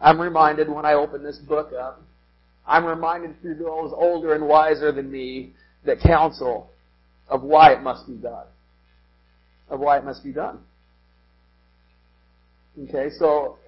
[0.00, 2.02] I'm reminded when I open this book up,
[2.66, 5.52] I'm reminded through those older and wiser than me
[5.84, 6.70] that counsel
[7.28, 8.46] of why it must be done.
[9.68, 10.60] Of why it must be done.
[12.88, 13.58] Okay, so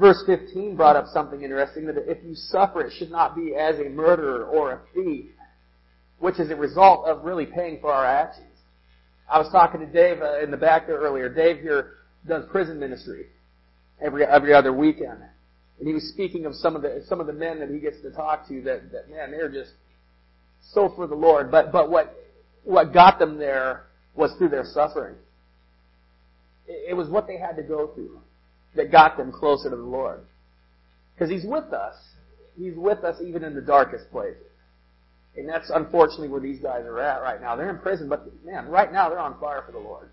[0.00, 3.78] Verse 15 brought up something interesting that if you suffer, it should not be as
[3.78, 5.26] a murderer or a thief,
[6.18, 8.46] which is a result of really paying for our actions.
[9.30, 11.28] I was talking to Dave uh, in the back there earlier.
[11.28, 13.26] Dave here does prison ministry
[14.00, 15.18] every every other weekend,
[15.78, 18.00] and he was speaking of some of the some of the men that he gets
[18.00, 18.62] to talk to.
[18.62, 19.72] That that man, they're just
[20.72, 21.50] so for the Lord.
[21.50, 22.16] But but what
[22.64, 23.84] what got them there
[24.14, 25.16] was through their suffering.
[26.66, 28.20] It, it was what they had to go through
[28.76, 30.20] that got them closer to the Lord.
[31.14, 31.94] Because He's with us.
[32.56, 34.42] He's with us even in the darkest places.
[35.36, 37.56] And that's unfortunately where these guys are at right now.
[37.56, 40.08] They're in prison, but man, right now they're on fire for the Lord.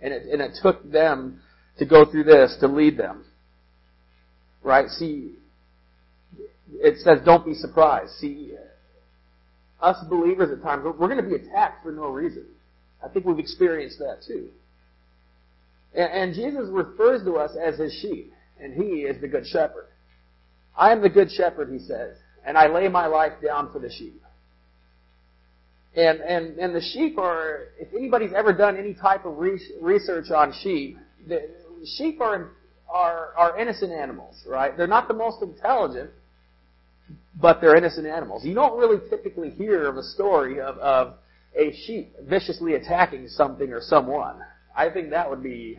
[0.00, 1.40] And it, and it took them
[1.78, 3.24] to go through this to lead them.
[4.62, 4.88] Right?
[4.88, 5.32] See,
[6.72, 8.12] it says don't be surprised.
[8.20, 8.52] See,
[9.80, 12.46] us believers at times, we're going to be attacked for no reason.
[13.04, 14.48] I think we've experienced that too.
[15.94, 19.86] And, Jesus refers to us as his sheep, and he is the good shepherd.
[20.76, 23.90] I am the good shepherd, he says, and I lay my life down for the
[23.90, 24.20] sheep.
[25.96, 30.52] And, and, and the sheep are, if anybody's ever done any type of research on
[30.62, 31.48] sheep, the,
[31.96, 32.50] sheep are,
[32.92, 34.76] are, are innocent animals, right?
[34.76, 36.10] They're not the most intelligent,
[37.40, 38.44] but they're innocent animals.
[38.44, 41.14] You don't really typically hear of a story of, of
[41.56, 44.40] a sheep viciously attacking something or someone.
[44.76, 45.78] I think that would be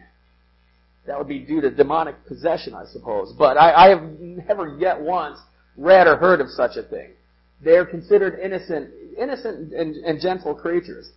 [1.05, 3.33] that would be due to demonic possession, I suppose.
[3.37, 5.37] But I, I have never yet once
[5.77, 7.11] read or heard of such a thing.
[7.63, 11.11] They are considered innocent, innocent and, and gentle creatures.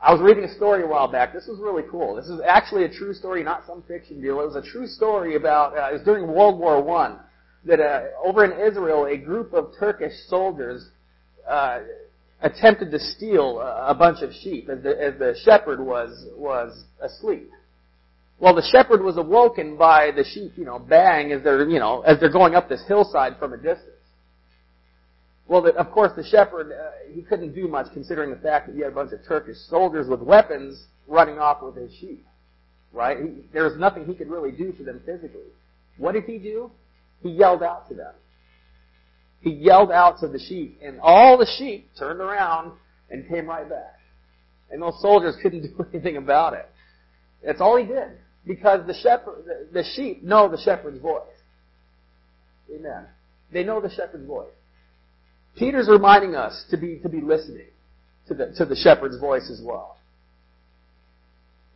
[0.00, 1.32] I was reading a story a while back.
[1.32, 2.14] This was really cool.
[2.14, 4.40] This is actually a true story, not some fiction deal.
[4.40, 5.76] It was a true story about.
[5.76, 7.18] Uh, it was during World War One
[7.64, 10.90] that uh, over in Israel, a group of Turkish soldiers
[11.48, 11.80] uh,
[12.44, 17.50] attempted to steal a bunch of sheep as the, as the shepherd was was asleep.
[18.38, 22.02] Well, the shepherd was awoken by the sheep, you know, baying as they're, you know,
[22.02, 23.90] as they're going up this hillside from a distance.
[25.46, 28.74] Well, the, of course, the shepherd, uh, he couldn't do much considering the fact that
[28.74, 32.26] he had a bunch of Turkish soldiers with weapons running off with his sheep.
[32.92, 33.18] Right?
[33.18, 35.52] He, there was nothing he could really do for them physically.
[35.96, 36.70] What did he do?
[37.22, 38.12] He yelled out to them.
[39.44, 42.72] He yelled out to the sheep, and all the sheep turned around
[43.10, 44.00] and came right back.
[44.70, 46.66] And those soldiers couldn't do anything about it.
[47.44, 48.08] That's all he did.
[48.46, 51.22] Because the shepherd, the, sheep know the shepherd's voice.
[52.74, 53.04] Amen.
[53.52, 54.48] They know the shepherd's voice.
[55.58, 57.68] Peter's reminding us to be, to be listening
[58.28, 59.98] to the, to the shepherd's voice as well.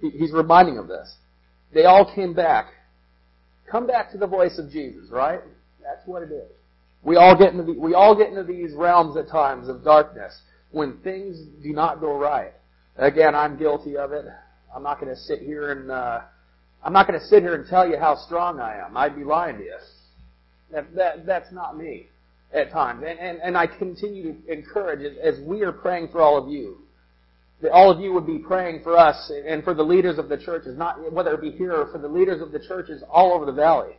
[0.01, 1.15] He, he's reminding of this.
[1.75, 2.69] They all came back.
[3.71, 5.41] Come back to the voice of Jesus, right?
[5.83, 6.58] That's what it is.
[7.03, 10.39] We all get into the, we all get into these realms at times of darkness
[10.71, 12.53] when things do not go right.
[12.97, 14.25] Again, I'm guilty of it.
[14.75, 16.21] I'm not going to sit here and uh,
[16.83, 18.97] I'm not going to sit here and tell you how strong I am.
[18.97, 19.77] I'd be lying to you.
[20.73, 22.09] That, that, that's not me
[22.53, 23.03] at times.
[23.07, 26.51] And, and, and I continue to encourage, as, as we are praying for all of
[26.51, 26.79] you,
[27.63, 30.37] that all of you would be praying for us and for the leaders of the
[30.37, 33.45] churches, not whether it be here or for the leaders of the churches all over
[33.45, 33.97] the valley.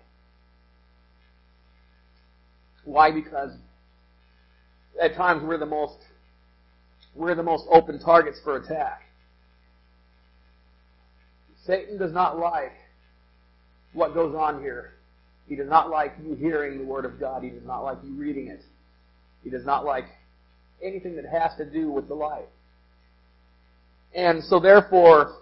[2.89, 3.11] Why?
[3.11, 3.51] Because
[4.99, 5.97] at times we're the most
[7.15, 9.03] we're the most open targets for attack.
[11.65, 12.73] Satan does not like
[13.93, 14.93] what goes on here.
[15.47, 17.43] He does not like you hearing the Word of God.
[17.43, 18.61] He does not like you reading it.
[19.43, 20.05] He does not like
[20.83, 22.49] anything that has to do with the light.
[24.15, 25.35] And so therefore,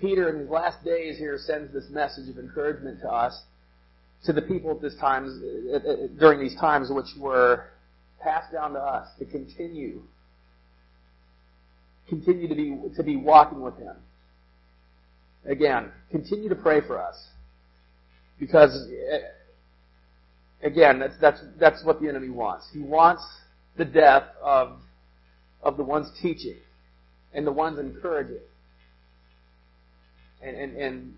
[0.00, 3.42] Peter in his last days here sends this message of encouragement to us,
[4.26, 5.30] to the people at this times,
[5.72, 7.66] uh, uh, during these times which were
[8.22, 10.02] passed down to us to continue,
[12.08, 13.96] continue to be, to be walking with Him.
[15.46, 17.16] Again, continue to pray for us.
[18.40, 18.88] Because,
[20.62, 22.66] again, that's, that's, that's what the enemy wants.
[22.72, 23.22] He wants
[23.76, 24.78] the death of,
[25.62, 26.56] of the ones teaching
[27.32, 28.40] and the ones encouraging.
[30.42, 31.14] And, and, and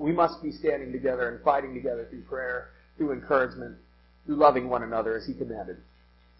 [0.00, 3.76] we must be standing together and fighting together through prayer, through encouragement,
[4.24, 5.76] through loving one another as he commanded.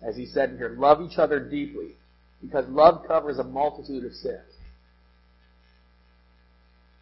[0.02, 1.96] As he said in here, love each other deeply,
[2.40, 4.40] because love covers a multitude of sins.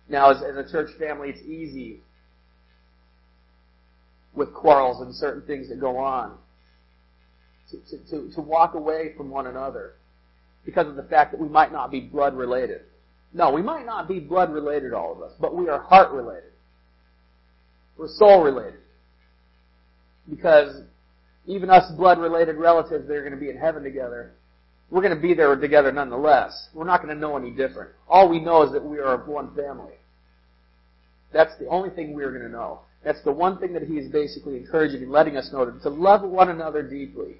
[0.09, 2.01] Now, as, as a church family, it's easy
[4.35, 6.39] with quarrels and certain things that go on
[7.71, 9.93] to, to, to, to walk away from one another
[10.65, 12.81] because of the fact that we might not be blood related.
[13.33, 16.53] No, we might not be blood related, all of us, but we are heart related.
[17.97, 18.81] We're soul related.
[20.29, 20.83] Because
[21.47, 24.33] even us blood related relatives that are going to be in heaven together,
[24.91, 26.69] we're going to be there together nonetheless.
[26.75, 27.91] We're not going to know any different.
[28.09, 29.95] All we know is that we are of one family.
[31.33, 32.81] That's the only thing we're going to know.
[33.05, 35.91] That's the one thing that he is basically encouraging and letting us know to, to
[35.91, 37.37] love one another deeply.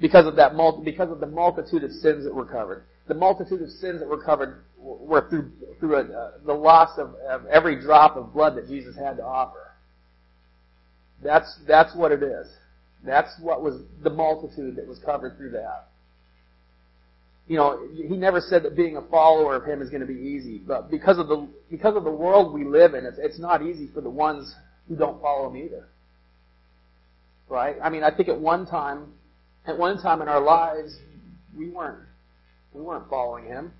[0.00, 0.52] because of that
[0.84, 2.84] because of the multitude of sins that were covered.
[3.06, 7.14] The multitude of sins that were covered were through through a, uh, the loss of,
[7.28, 9.72] of every drop of blood that Jesus had to offer.
[11.22, 12.46] That's that's what it is.
[13.04, 15.88] That's what was the multitude that was covered through that.
[17.46, 20.14] You know, he never said that being a follower of him is going to be
[20.14, 23.62] easy, but because of the because of the world we live in, it's, it's not
[23.62, 24.54] easy for the ones
[24.88, 25.88] who don't follow him either.
[27.48, 27.76] Right?
[27.82, 29.12] I mean, I think at one time,
[29.66, 30.96] at one time in our lives,
[31.56, 31.98] we weren't
[32.74, 33.72] we weren't following him.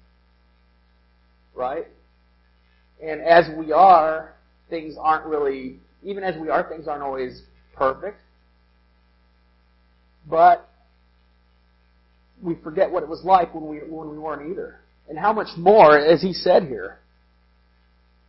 [1.54, 1.86] Right?
[3.02, 4.34] And as we are,
[4.70, 7.42] things aren't really even as we are, things aren't always
[7.74, 8.20] perfect.
[10.28, 10.68] But
[12.42, 14.80] we forget what it was like when we when we weren't either.
[15.08, 16.98] And how much more, as he said here,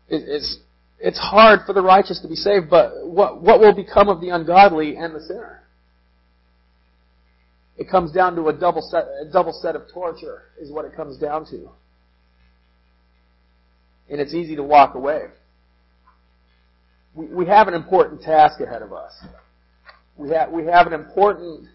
[0.09, 0.57] it's
[0.99, 4.29] it's hard for the righteous to be saved, but what what will become of the
[4.29, 5.61] ungodly and the sinner?
[7.77, 10.95] It comes down to a double set a double set of torture is what it
[10.95, 11.69] comes down to.
[14.09, 15.23] And it's easy to walk away.
[17.15, 19.13] We, we have an important task ahead of us.
[20.15, 21.67] We have we have an important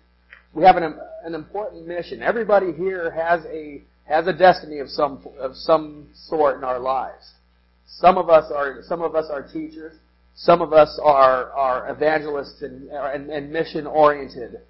[0.54, 2.22] we have an, an important mission.
[2.22, 7.30] Everybody here has a has a destiny of some of some sort in our lives.
[7.86, 9.94] Some of us are some of us are teachers.
[10.34, 14.60] Some of us are are evangelists and and, and mission oriented.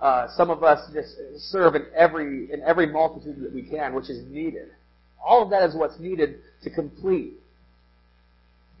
[0.00, 1.16] Uh, some of us just
[1.50, 4.68] serve in every in every multitude that we can, which is needed.
[5.24, 7.34] All of that is what's needed to complete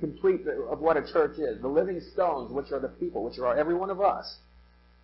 [0.00, 1.60] complete of what a church is.
[1.60, 4.36] The living stones, which are the people, which are every one of us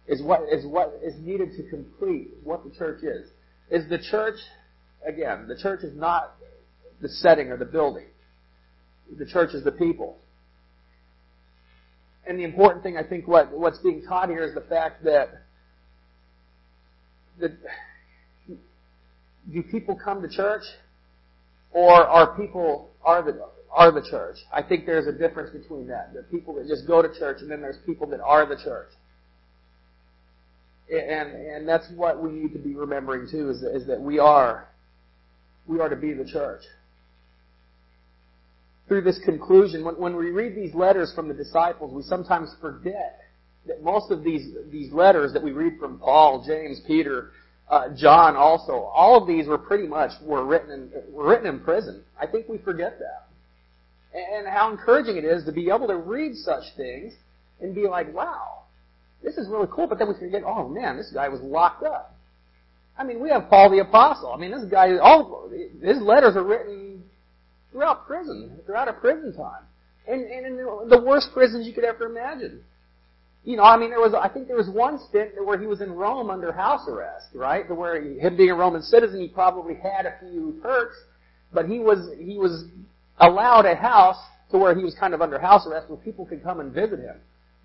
[0.06, 3.28] is what is what is needed to complete what the church is.
[3.70, 4.36] Is the church
[5.06, 6.34] again, the church is not
[7.00, 8.06] the setting or the building.
[9.18, 10.18] The church is the people.
[12.26, 15.43] And the important thing I think what what's being taught here is the fact that
[17.40, 17.52] that
[19.52, 20.62] do people come to church
[21.72, 24.36] or are people are the are the church?
[24.52, 26.14] I think there's a difference between that.
[26.14, 28.90] The people that just go to church and then there's people that are the church.
[30.90, 34.68] And, and that's what we need to be remembering too, is, is that we are,
[35.66, 36.62] we are to be the church.
[38.86, 43.23] Through this conclusion, when, when we read these letters from the disciples, we sometimes forget
[43.66, 47.30] that most of these, these letters that we read from Paul, James, Peter,
[47.68, 51.60] uh, John also, all of these were pretty much were written in, were written in
[51.60, 52.02] prison.
[52.20, 53.26] I think we forget that.
[54.16, 57.14] And how encouraging it is to be able to read such things
[57.60, 58.62] and be like, wow,
[59.22, 62.14] this is really cool, but then we forget, oh man, this guy was locked up.
[62.96, 64.32] I mean, we have Paul the Apostle.
[64.32, 65.50] I mean, this guy, all
[65.82, 67.02] his letters are written
[67.72, 69.62] throughout prison, throughout a prison time.
[70.06, 70.56] And, and in
[70.88, 72.62] the worst prisons you could ever imagine.
[73.44, 75.82] You know, I mean, there was, I think there was one stint where he was
[75.82, 77.70] in Rome under house arrest, right?
[77.70, 80.96] Where he, him being a Roman citizen, he probably had a few perks,
[81.52, 82.64] but he was, he was
[83.18, 84.16] allowed a house
[84.50, 87.00] to where he was kind of under house arrest where people could come and visit
[87.00, 87.16] him.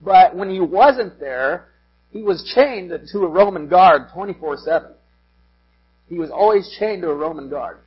[0.01, 1.69] But when he wasn't there,
[2.11, 4.91] he was chained to a Roman guard 24-7.
[6.07, 7.77] He was always chained to a Roman guard.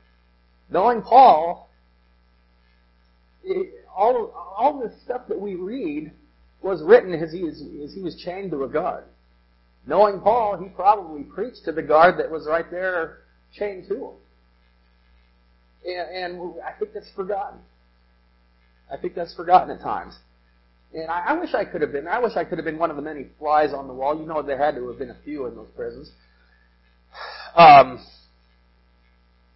[0.71, 1.69] Knowing Paul,
[3.95, 6.11] all, all the stuff that we read
[6.63, 9.03] was written as he as he was chained to a guard.
[9.85, 13.19] Knowing Paul, he probably preached to the guard that was right there
[13.53, 14.13] chained to him.
[15.85, 17.59] And, and I think that's forgotten.
[18.91, 20.17] I think that's forgotten at times.
[20.93, 22.07] And I, I wish I could have been.
[22.07, 24.17] I wish I could have been one of the many flies on the wall.
[24.17, 26.11] You know, there had to have been a few in those prisons.
[27.55, 28.03] Um,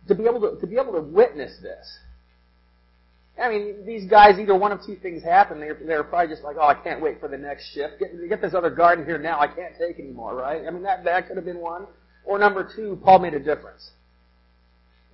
[0.07, 1.97] to be able to to be able to witness this.
[3.39, 5.59] I mean, these guys, either one of two things happen.
[5.59, 7.99] They're, they're probably just like, oh, I can't wait for the next shift.
[7.99, 9.39] Get, get this other guard in here now.
[9.39, 10.65] I can't take anymore, right?
[10.67, 11.85] I mean, that, that could have been one.
[12.25, 13.91] Or number two, Paul made a difference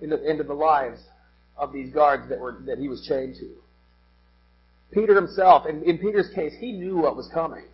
[0.00, 1.00] into, into the lives
[1.56, 3.50] of these guards that were, that he was chained to.
[4.92, 7.64] Peter himself, in, in Peter's case, he knew what was coming.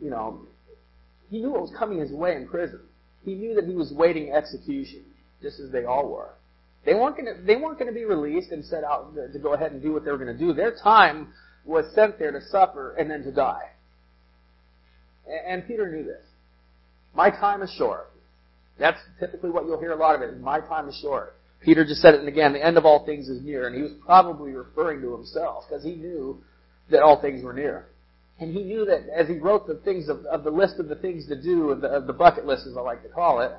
[0.00, 0.42] You know,
[1.28, 2.80] he knew what was coming his way in prison.
[3.24, 5.04] He knew that he was waiting execution,
[5.42, 6.30] just as they all were.
[6.84, 9.54] They weren't going to, they weren't going to be released and set out to, go
[9.54, 10.52] ahead and do what they were going to do.
[10.52, 11.28] Their time
[11.64, 13.70] was sent there to suffer and then to die.
[15.46, 16.24] And, Peter knew this.
[17.14, 18.10] My time is short.
[18.78, 20.40] That's typically what you'll hear a lot of it.
[20.40, 21.34] My time is short.
[21.60, 23.82] Peter just said it and again, the end of all things is near, and he
[23.82, 26.38] was probably referring to himself because he knew
[26.90, 27.86] that all things were near.
[28.40, 30.94] And he knew that as he wrote the things of, of the list of the
[30.94, 33.52] things to do, the, of the bucket list as I like to call it,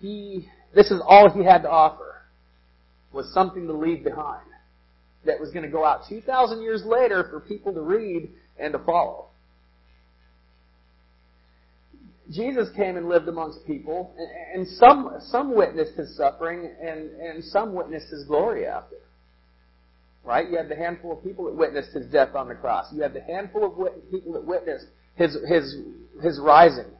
[0.00, 2.22] he, this is all he had to offer
[3.12, 4.46] was something to leave behind
[5.24, 8.78] that was going to go out 2,000 years later for people to read and to
[8.80, 9.26] follow.
[12.32, 14.14] Jesus came and lived amongst people,
[14.54, 18.96] and some some witnessed his suffering, and and some witnessed his glory after.
[20.24, 20.48] Right?
[20.48, 22.92] You have the handful of people that witnessed his death on the cross.
[22.92, 24.86] You have the handful of wit- people that witnessed
[25.16, 25.76] his his
[26.22, 26.92] his rising,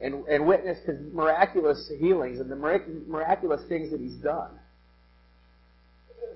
[0.00, 4.50] and and witnessed his miraculous healings and the miraculous things that he's done.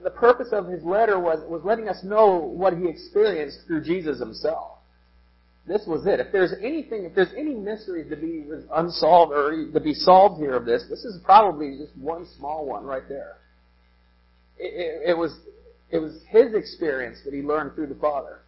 [0.03, 4.19] The purpose of his letter was was letting us know what he experienced through Jesus
[4.19, 4.79] himself.
[5.67, 6.21] This was it.
[6.21, 8.45] If there's anything, if there's any mystery to be
[8.75, 12.85] unsolved or to be solved here of this, this is probably just one small one
[12.85, 13.37] right there.
[14.59, 15.39] It, it, it was,
[15.91, 18.41] it was his experience that he learned through the Father.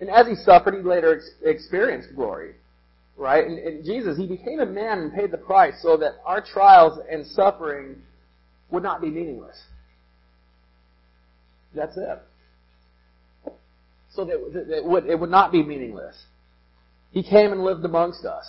[0.00, 2.54] And as he suffered, he later ex- experienced glory.
[3.16, 3.46] Right?
[3.46, 6.98] And, and Jesus, he became a man and paid the price so that our trials
[7.10, 7.96] and suffering
[8.70, 9.60] would not be meaningless.
[11.74, 12.22] That's it
[14.14, 16.14] so that it would, it would not be meaningless.
[17.10, 18.44] He came and lived amongst us.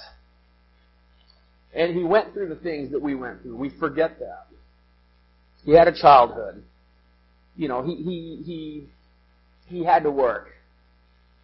[1.74, 3.58] And he went through the things that we went through.
[3.58, 4.48] We forget that.
[5.64, 6.64] He had a childhood.
[7.58, 10.50] You know, he, he, he, he had to work.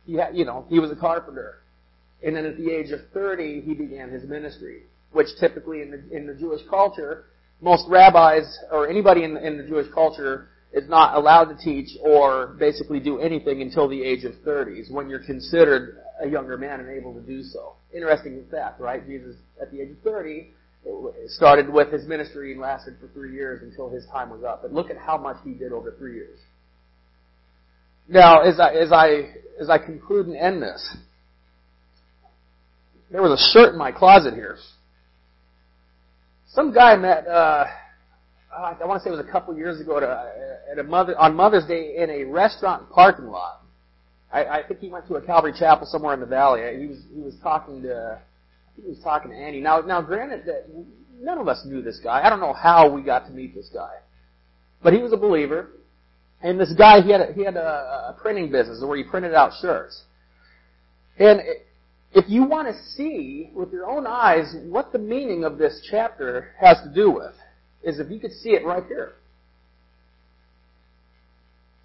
[0.06, 1.58] He had, you know, he was a carpenter.
[2.24, 6.16] And then at the age of 30, he began his ministry, which typically in the,
[6.16, 7.26] in the Jewish culture,
[7.62, 11.90] most rabbis or anybody in the, in the Jewish culture is not allowed to teach
[12.02, 16.80] or basically do anything until the age of 30s when you're considered a younger man
[16.80, 17.74] and able to do so.
[17.94, 19.06] Interesting fact, right?
[19.06, 20.52] Jesus, at the age of 30,
[21.28, 24.62] started with his ministry and lasted for three years until his time was up.
[24.62, 26.40] But look at how much he did over three years.
[28.08, 30.98] Now, as I, as I, as I conclude and end this,
[33.12, 34.58] there was a shirt in my closet here.
[36.48, 37.66] Some guy met, uh,
[38.56, 41.36] I want to say it was a couple years ago a, at a mother on
[41.36, 43.62] Mother's Day in a restaurant parking lot.
[44.32, 46.62] I, I think he went to a Calvary Chapel somewhere in the valley.
[46.80, 49.60] He was he was talking to I think he was talking to Andy.
[49.60, 50.68] Now now granted that
[51.20, 52.26] none of us knew this guy.
[52.26, 53.96] I don't know how we got to meet this guy,
[54.82, 55.70] but he was a believer.
[56.42, 59.34] And this guy he had a, he had a, a printing business where he printed
[59.34, 60.04] out shirts.
[61.20, 61.42] And
[62.14, 66.54] if you want to see with your own eyes what the meaning of this chapter
[66.60, 67.34] has to do with,
[67.84, 69.14] is if you could see it right here.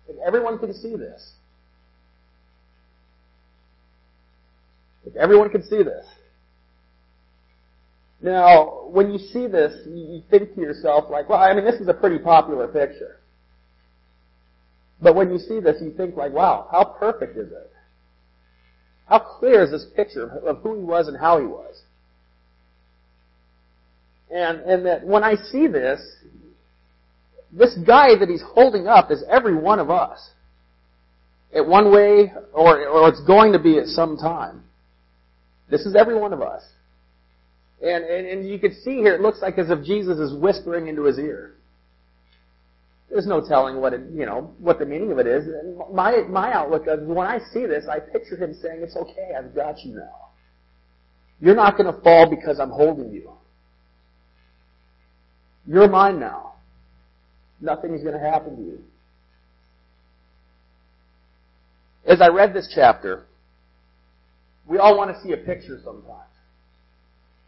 [0.08, 1.32] If everyone can see this.
[5.04, 6.04] If everyone can see this.
[8.20, 11.86] Now, when you see this, you think to yourself like, well, I mean, this is
[11.86, 13.20] a pretty popular picture.
[15.00, 17.72] But when you see this, you think like, wow, how perfect is it?
[19.08, 21.80] How clear is this picture of who he was and how he was?
[24.30, 26.00] And, and that when I see this,
[27.52, 30.30] this guy that he's holding up is every one of us.
[31.54, 34.64] At one way, or, or it's going to be at some time.
[35.70, 36.62] This is every one of us.
[37.80, 40.88] And, and, and you can see here, it looks like as if Jesus is whispering
[40.88, 41.55] into his ear.
[43.10, 45.46] There's no telling what it, you know, what the meaning of it is.
[45.92, 49.54] My, my outlook is when I see this, I picture him saying, it's okay, I've
[49.54, 50.30] got you now.
[51.40, 53.32] You're not going to fall because I'm holding you.
[55.66, 56.54] You're mine now.
[57.60, 58.82] Nothing is going to happen to you.
[62.06, 63.26] As I read this chapter,
[64.66, 66.22] we all want to see a picture sometimes.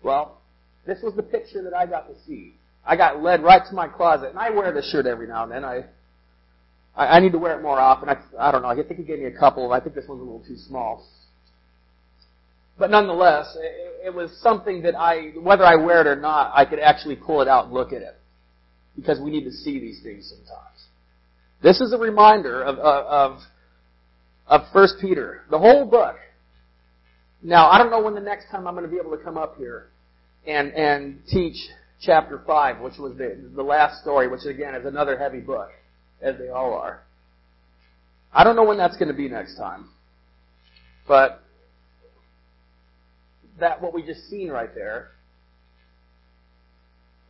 [0.03, 0.41] Well,
[0.87, 2.55] this was the picture that I got to see.
[2.89, 5.53] I got led right to my closet, and I wear this shirt every now and
[5.53, 5.65] then.
[5.65, 5.85] I
[6.99, 8.09] I, I need to wear it more often.
[8.09, 8.69] I, I don't know.
[8.69, 9.73] I think he gave me a couple.
[9.73, 11.07] I think this one's a little too small.
[12.79, 16.65] But nonetheless, it, it was something that I, whether I wear it or not, I
[16.65, 18.17] could actually pull it out and look at it.
[18.97, 20.87] Because we need to see these things sometimes.
[21.63, 23.39] This is a reminder of, of,
[24.49, 26.17] of First Peter, the whole book.
[27.43, 29.37] Now, I don't know when the next time I'm going to be able to come
[29.37, 29.87] up here
[30.47, 31.57] and, and teach
[32.01, 35.71] chapter 5, which was the, the last story, which again is another heavy book,
[36.21, 37.03] as they all are.
[38.33, 39.89] I don't know when that's going to be next time.
[41.07, 41.43] But
[43.59, 45.13] that what we just seen right there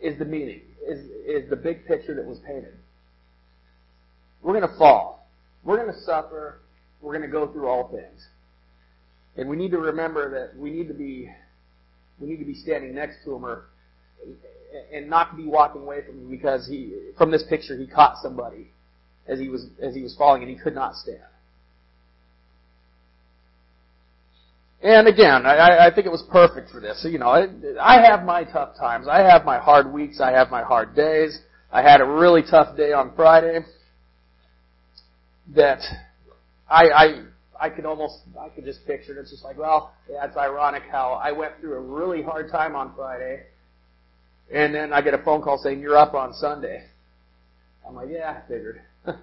[0.01, 2.75] is the meaning, is, is the big picture that was painted.
[4.43, 5.29] We're going to fall.
[5.65, 6.61] We're going to suffer.
[7.01, 8.27] We're going to go through all things.
[9.37, 11.31] And we need to remember that we need to be,
[12.19, 13.67] we need to be standing next to him or,
[14.93, 18.17] and not to be walking away from him because he, from this picture, he caught
[18.23, 18.71] somebody
[19.27, 21.21] as he was, as he was falling and he could not stand.
[24.81, 27.03] And again, I, I think it was perfect for this.
[27.03, 27.49] So, you know, I,
[27.81, 29.09] I have my tough times.
[29.09, 30.21] I have my hard weeks.
[30.21, 31.41] I have my hard days.
[31.73, 33.61] I had a really tough day on Friday
[35.55, 35.81] that
[36.71, 37.25] I, I,
[37.61, 39.21] I could almost, I could just picture it.
[39.21, 42.77] It's just like, well, yeah, it's ironic how I went through a really hard time
[42.77, 43.43] on Friday,
[44.53, 46.85] and then I get a phone call saying you're up on Sunday.
[47.87, 48.83] I'm like, yeah, I figured.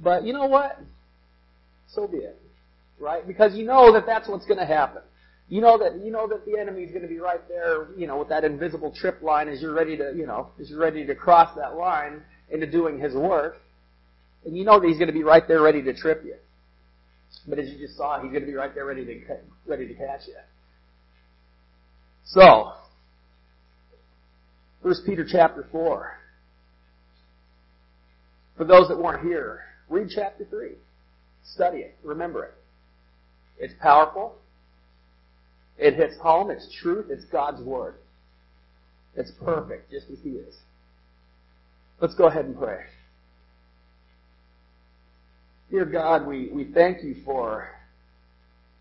[0.00, 0.78] but you know what?
[1.88, 2.40] So be it,
[2.98, 3.26] right?
[3.26, 5.02] Because you know that that's what's going to happen.
[5.48, 8.18] You know that you know that the enemy's going to be right there, you know,
[8.18, 11.14] with that invisible trip line as you're ready to, you know, as you're ready to
[11.14, 13.58] cross that line into doing his work.
[14.44, 16.36] And you know that he's going to be right there ready to trip you.
[17.46, 19.36] But as you just saw, he's going to be right there ready to
[19.66, 20.34] ready to catch you.
[22.24, 22.72] So,
[24.84, 26.18] First Peter chapter four.
[28.58, 30.72] For those that weren't here, read chapter three.
[31.42, 31.96] Study it.
[32.04, 32.54] Remember it.
[33.58, 34.34] It's powerful.
[35.78, 36.50] It hits home.
[36.50, 37.06] It's truth.
[37.08, 37.94] It's God's word.
[39.16, 40.54] It's perfect, just as He is.
[42.02, 42.80] Let's go ahead and pray.
[45.70, 47.70] Dear God, we, we thank you for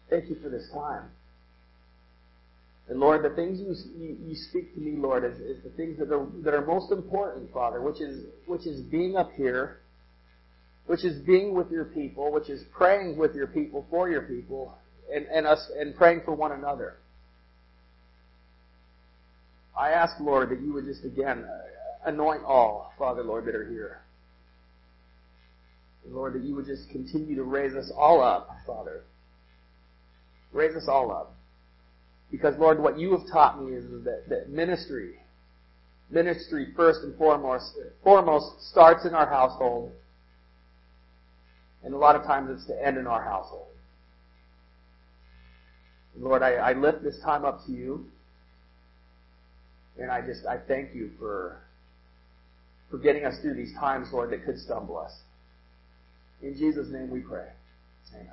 [0.09, 1.03] thank you for this time.
[2.89, 6.13] And Lord, the things you, you, speak to me, Lord, is, is the things that
[6.13, 9.79] are that are most important, Father, which is which is being up here,
[10.88, 14.77] which is being with your people, which is praying with your people for your people,
[15.13, 16.97] and, and us and praying for one another.
[19.77, 23.67] I ask, Lord, that you would just again uh, anoint all, Father, Lord, that are
[23.67, 24.01] here.
[26.05, 29.03] Lord, that you would just continue to raise us all up, Father.
[30.51, 31.34] Raise us all up.
[32.34, 35.19] Because, Lord, what you have taught me is that, that ministry,
[36.09, 39.91] ministry first and foremost, foremost starts in our household.
[41.84, 43.67] And a lot of times it's to end in our household.
[46.17, 48.07] Lord, I, I lift this time up to you.
[49.99, 51.61] And I just, I thank you for,
[52.89, 55.13] for getting us through these times, Lord, that could stumble us.
[56.41, 57.45] In Jesus' name we pray.
[58.15, 58.27] Amen.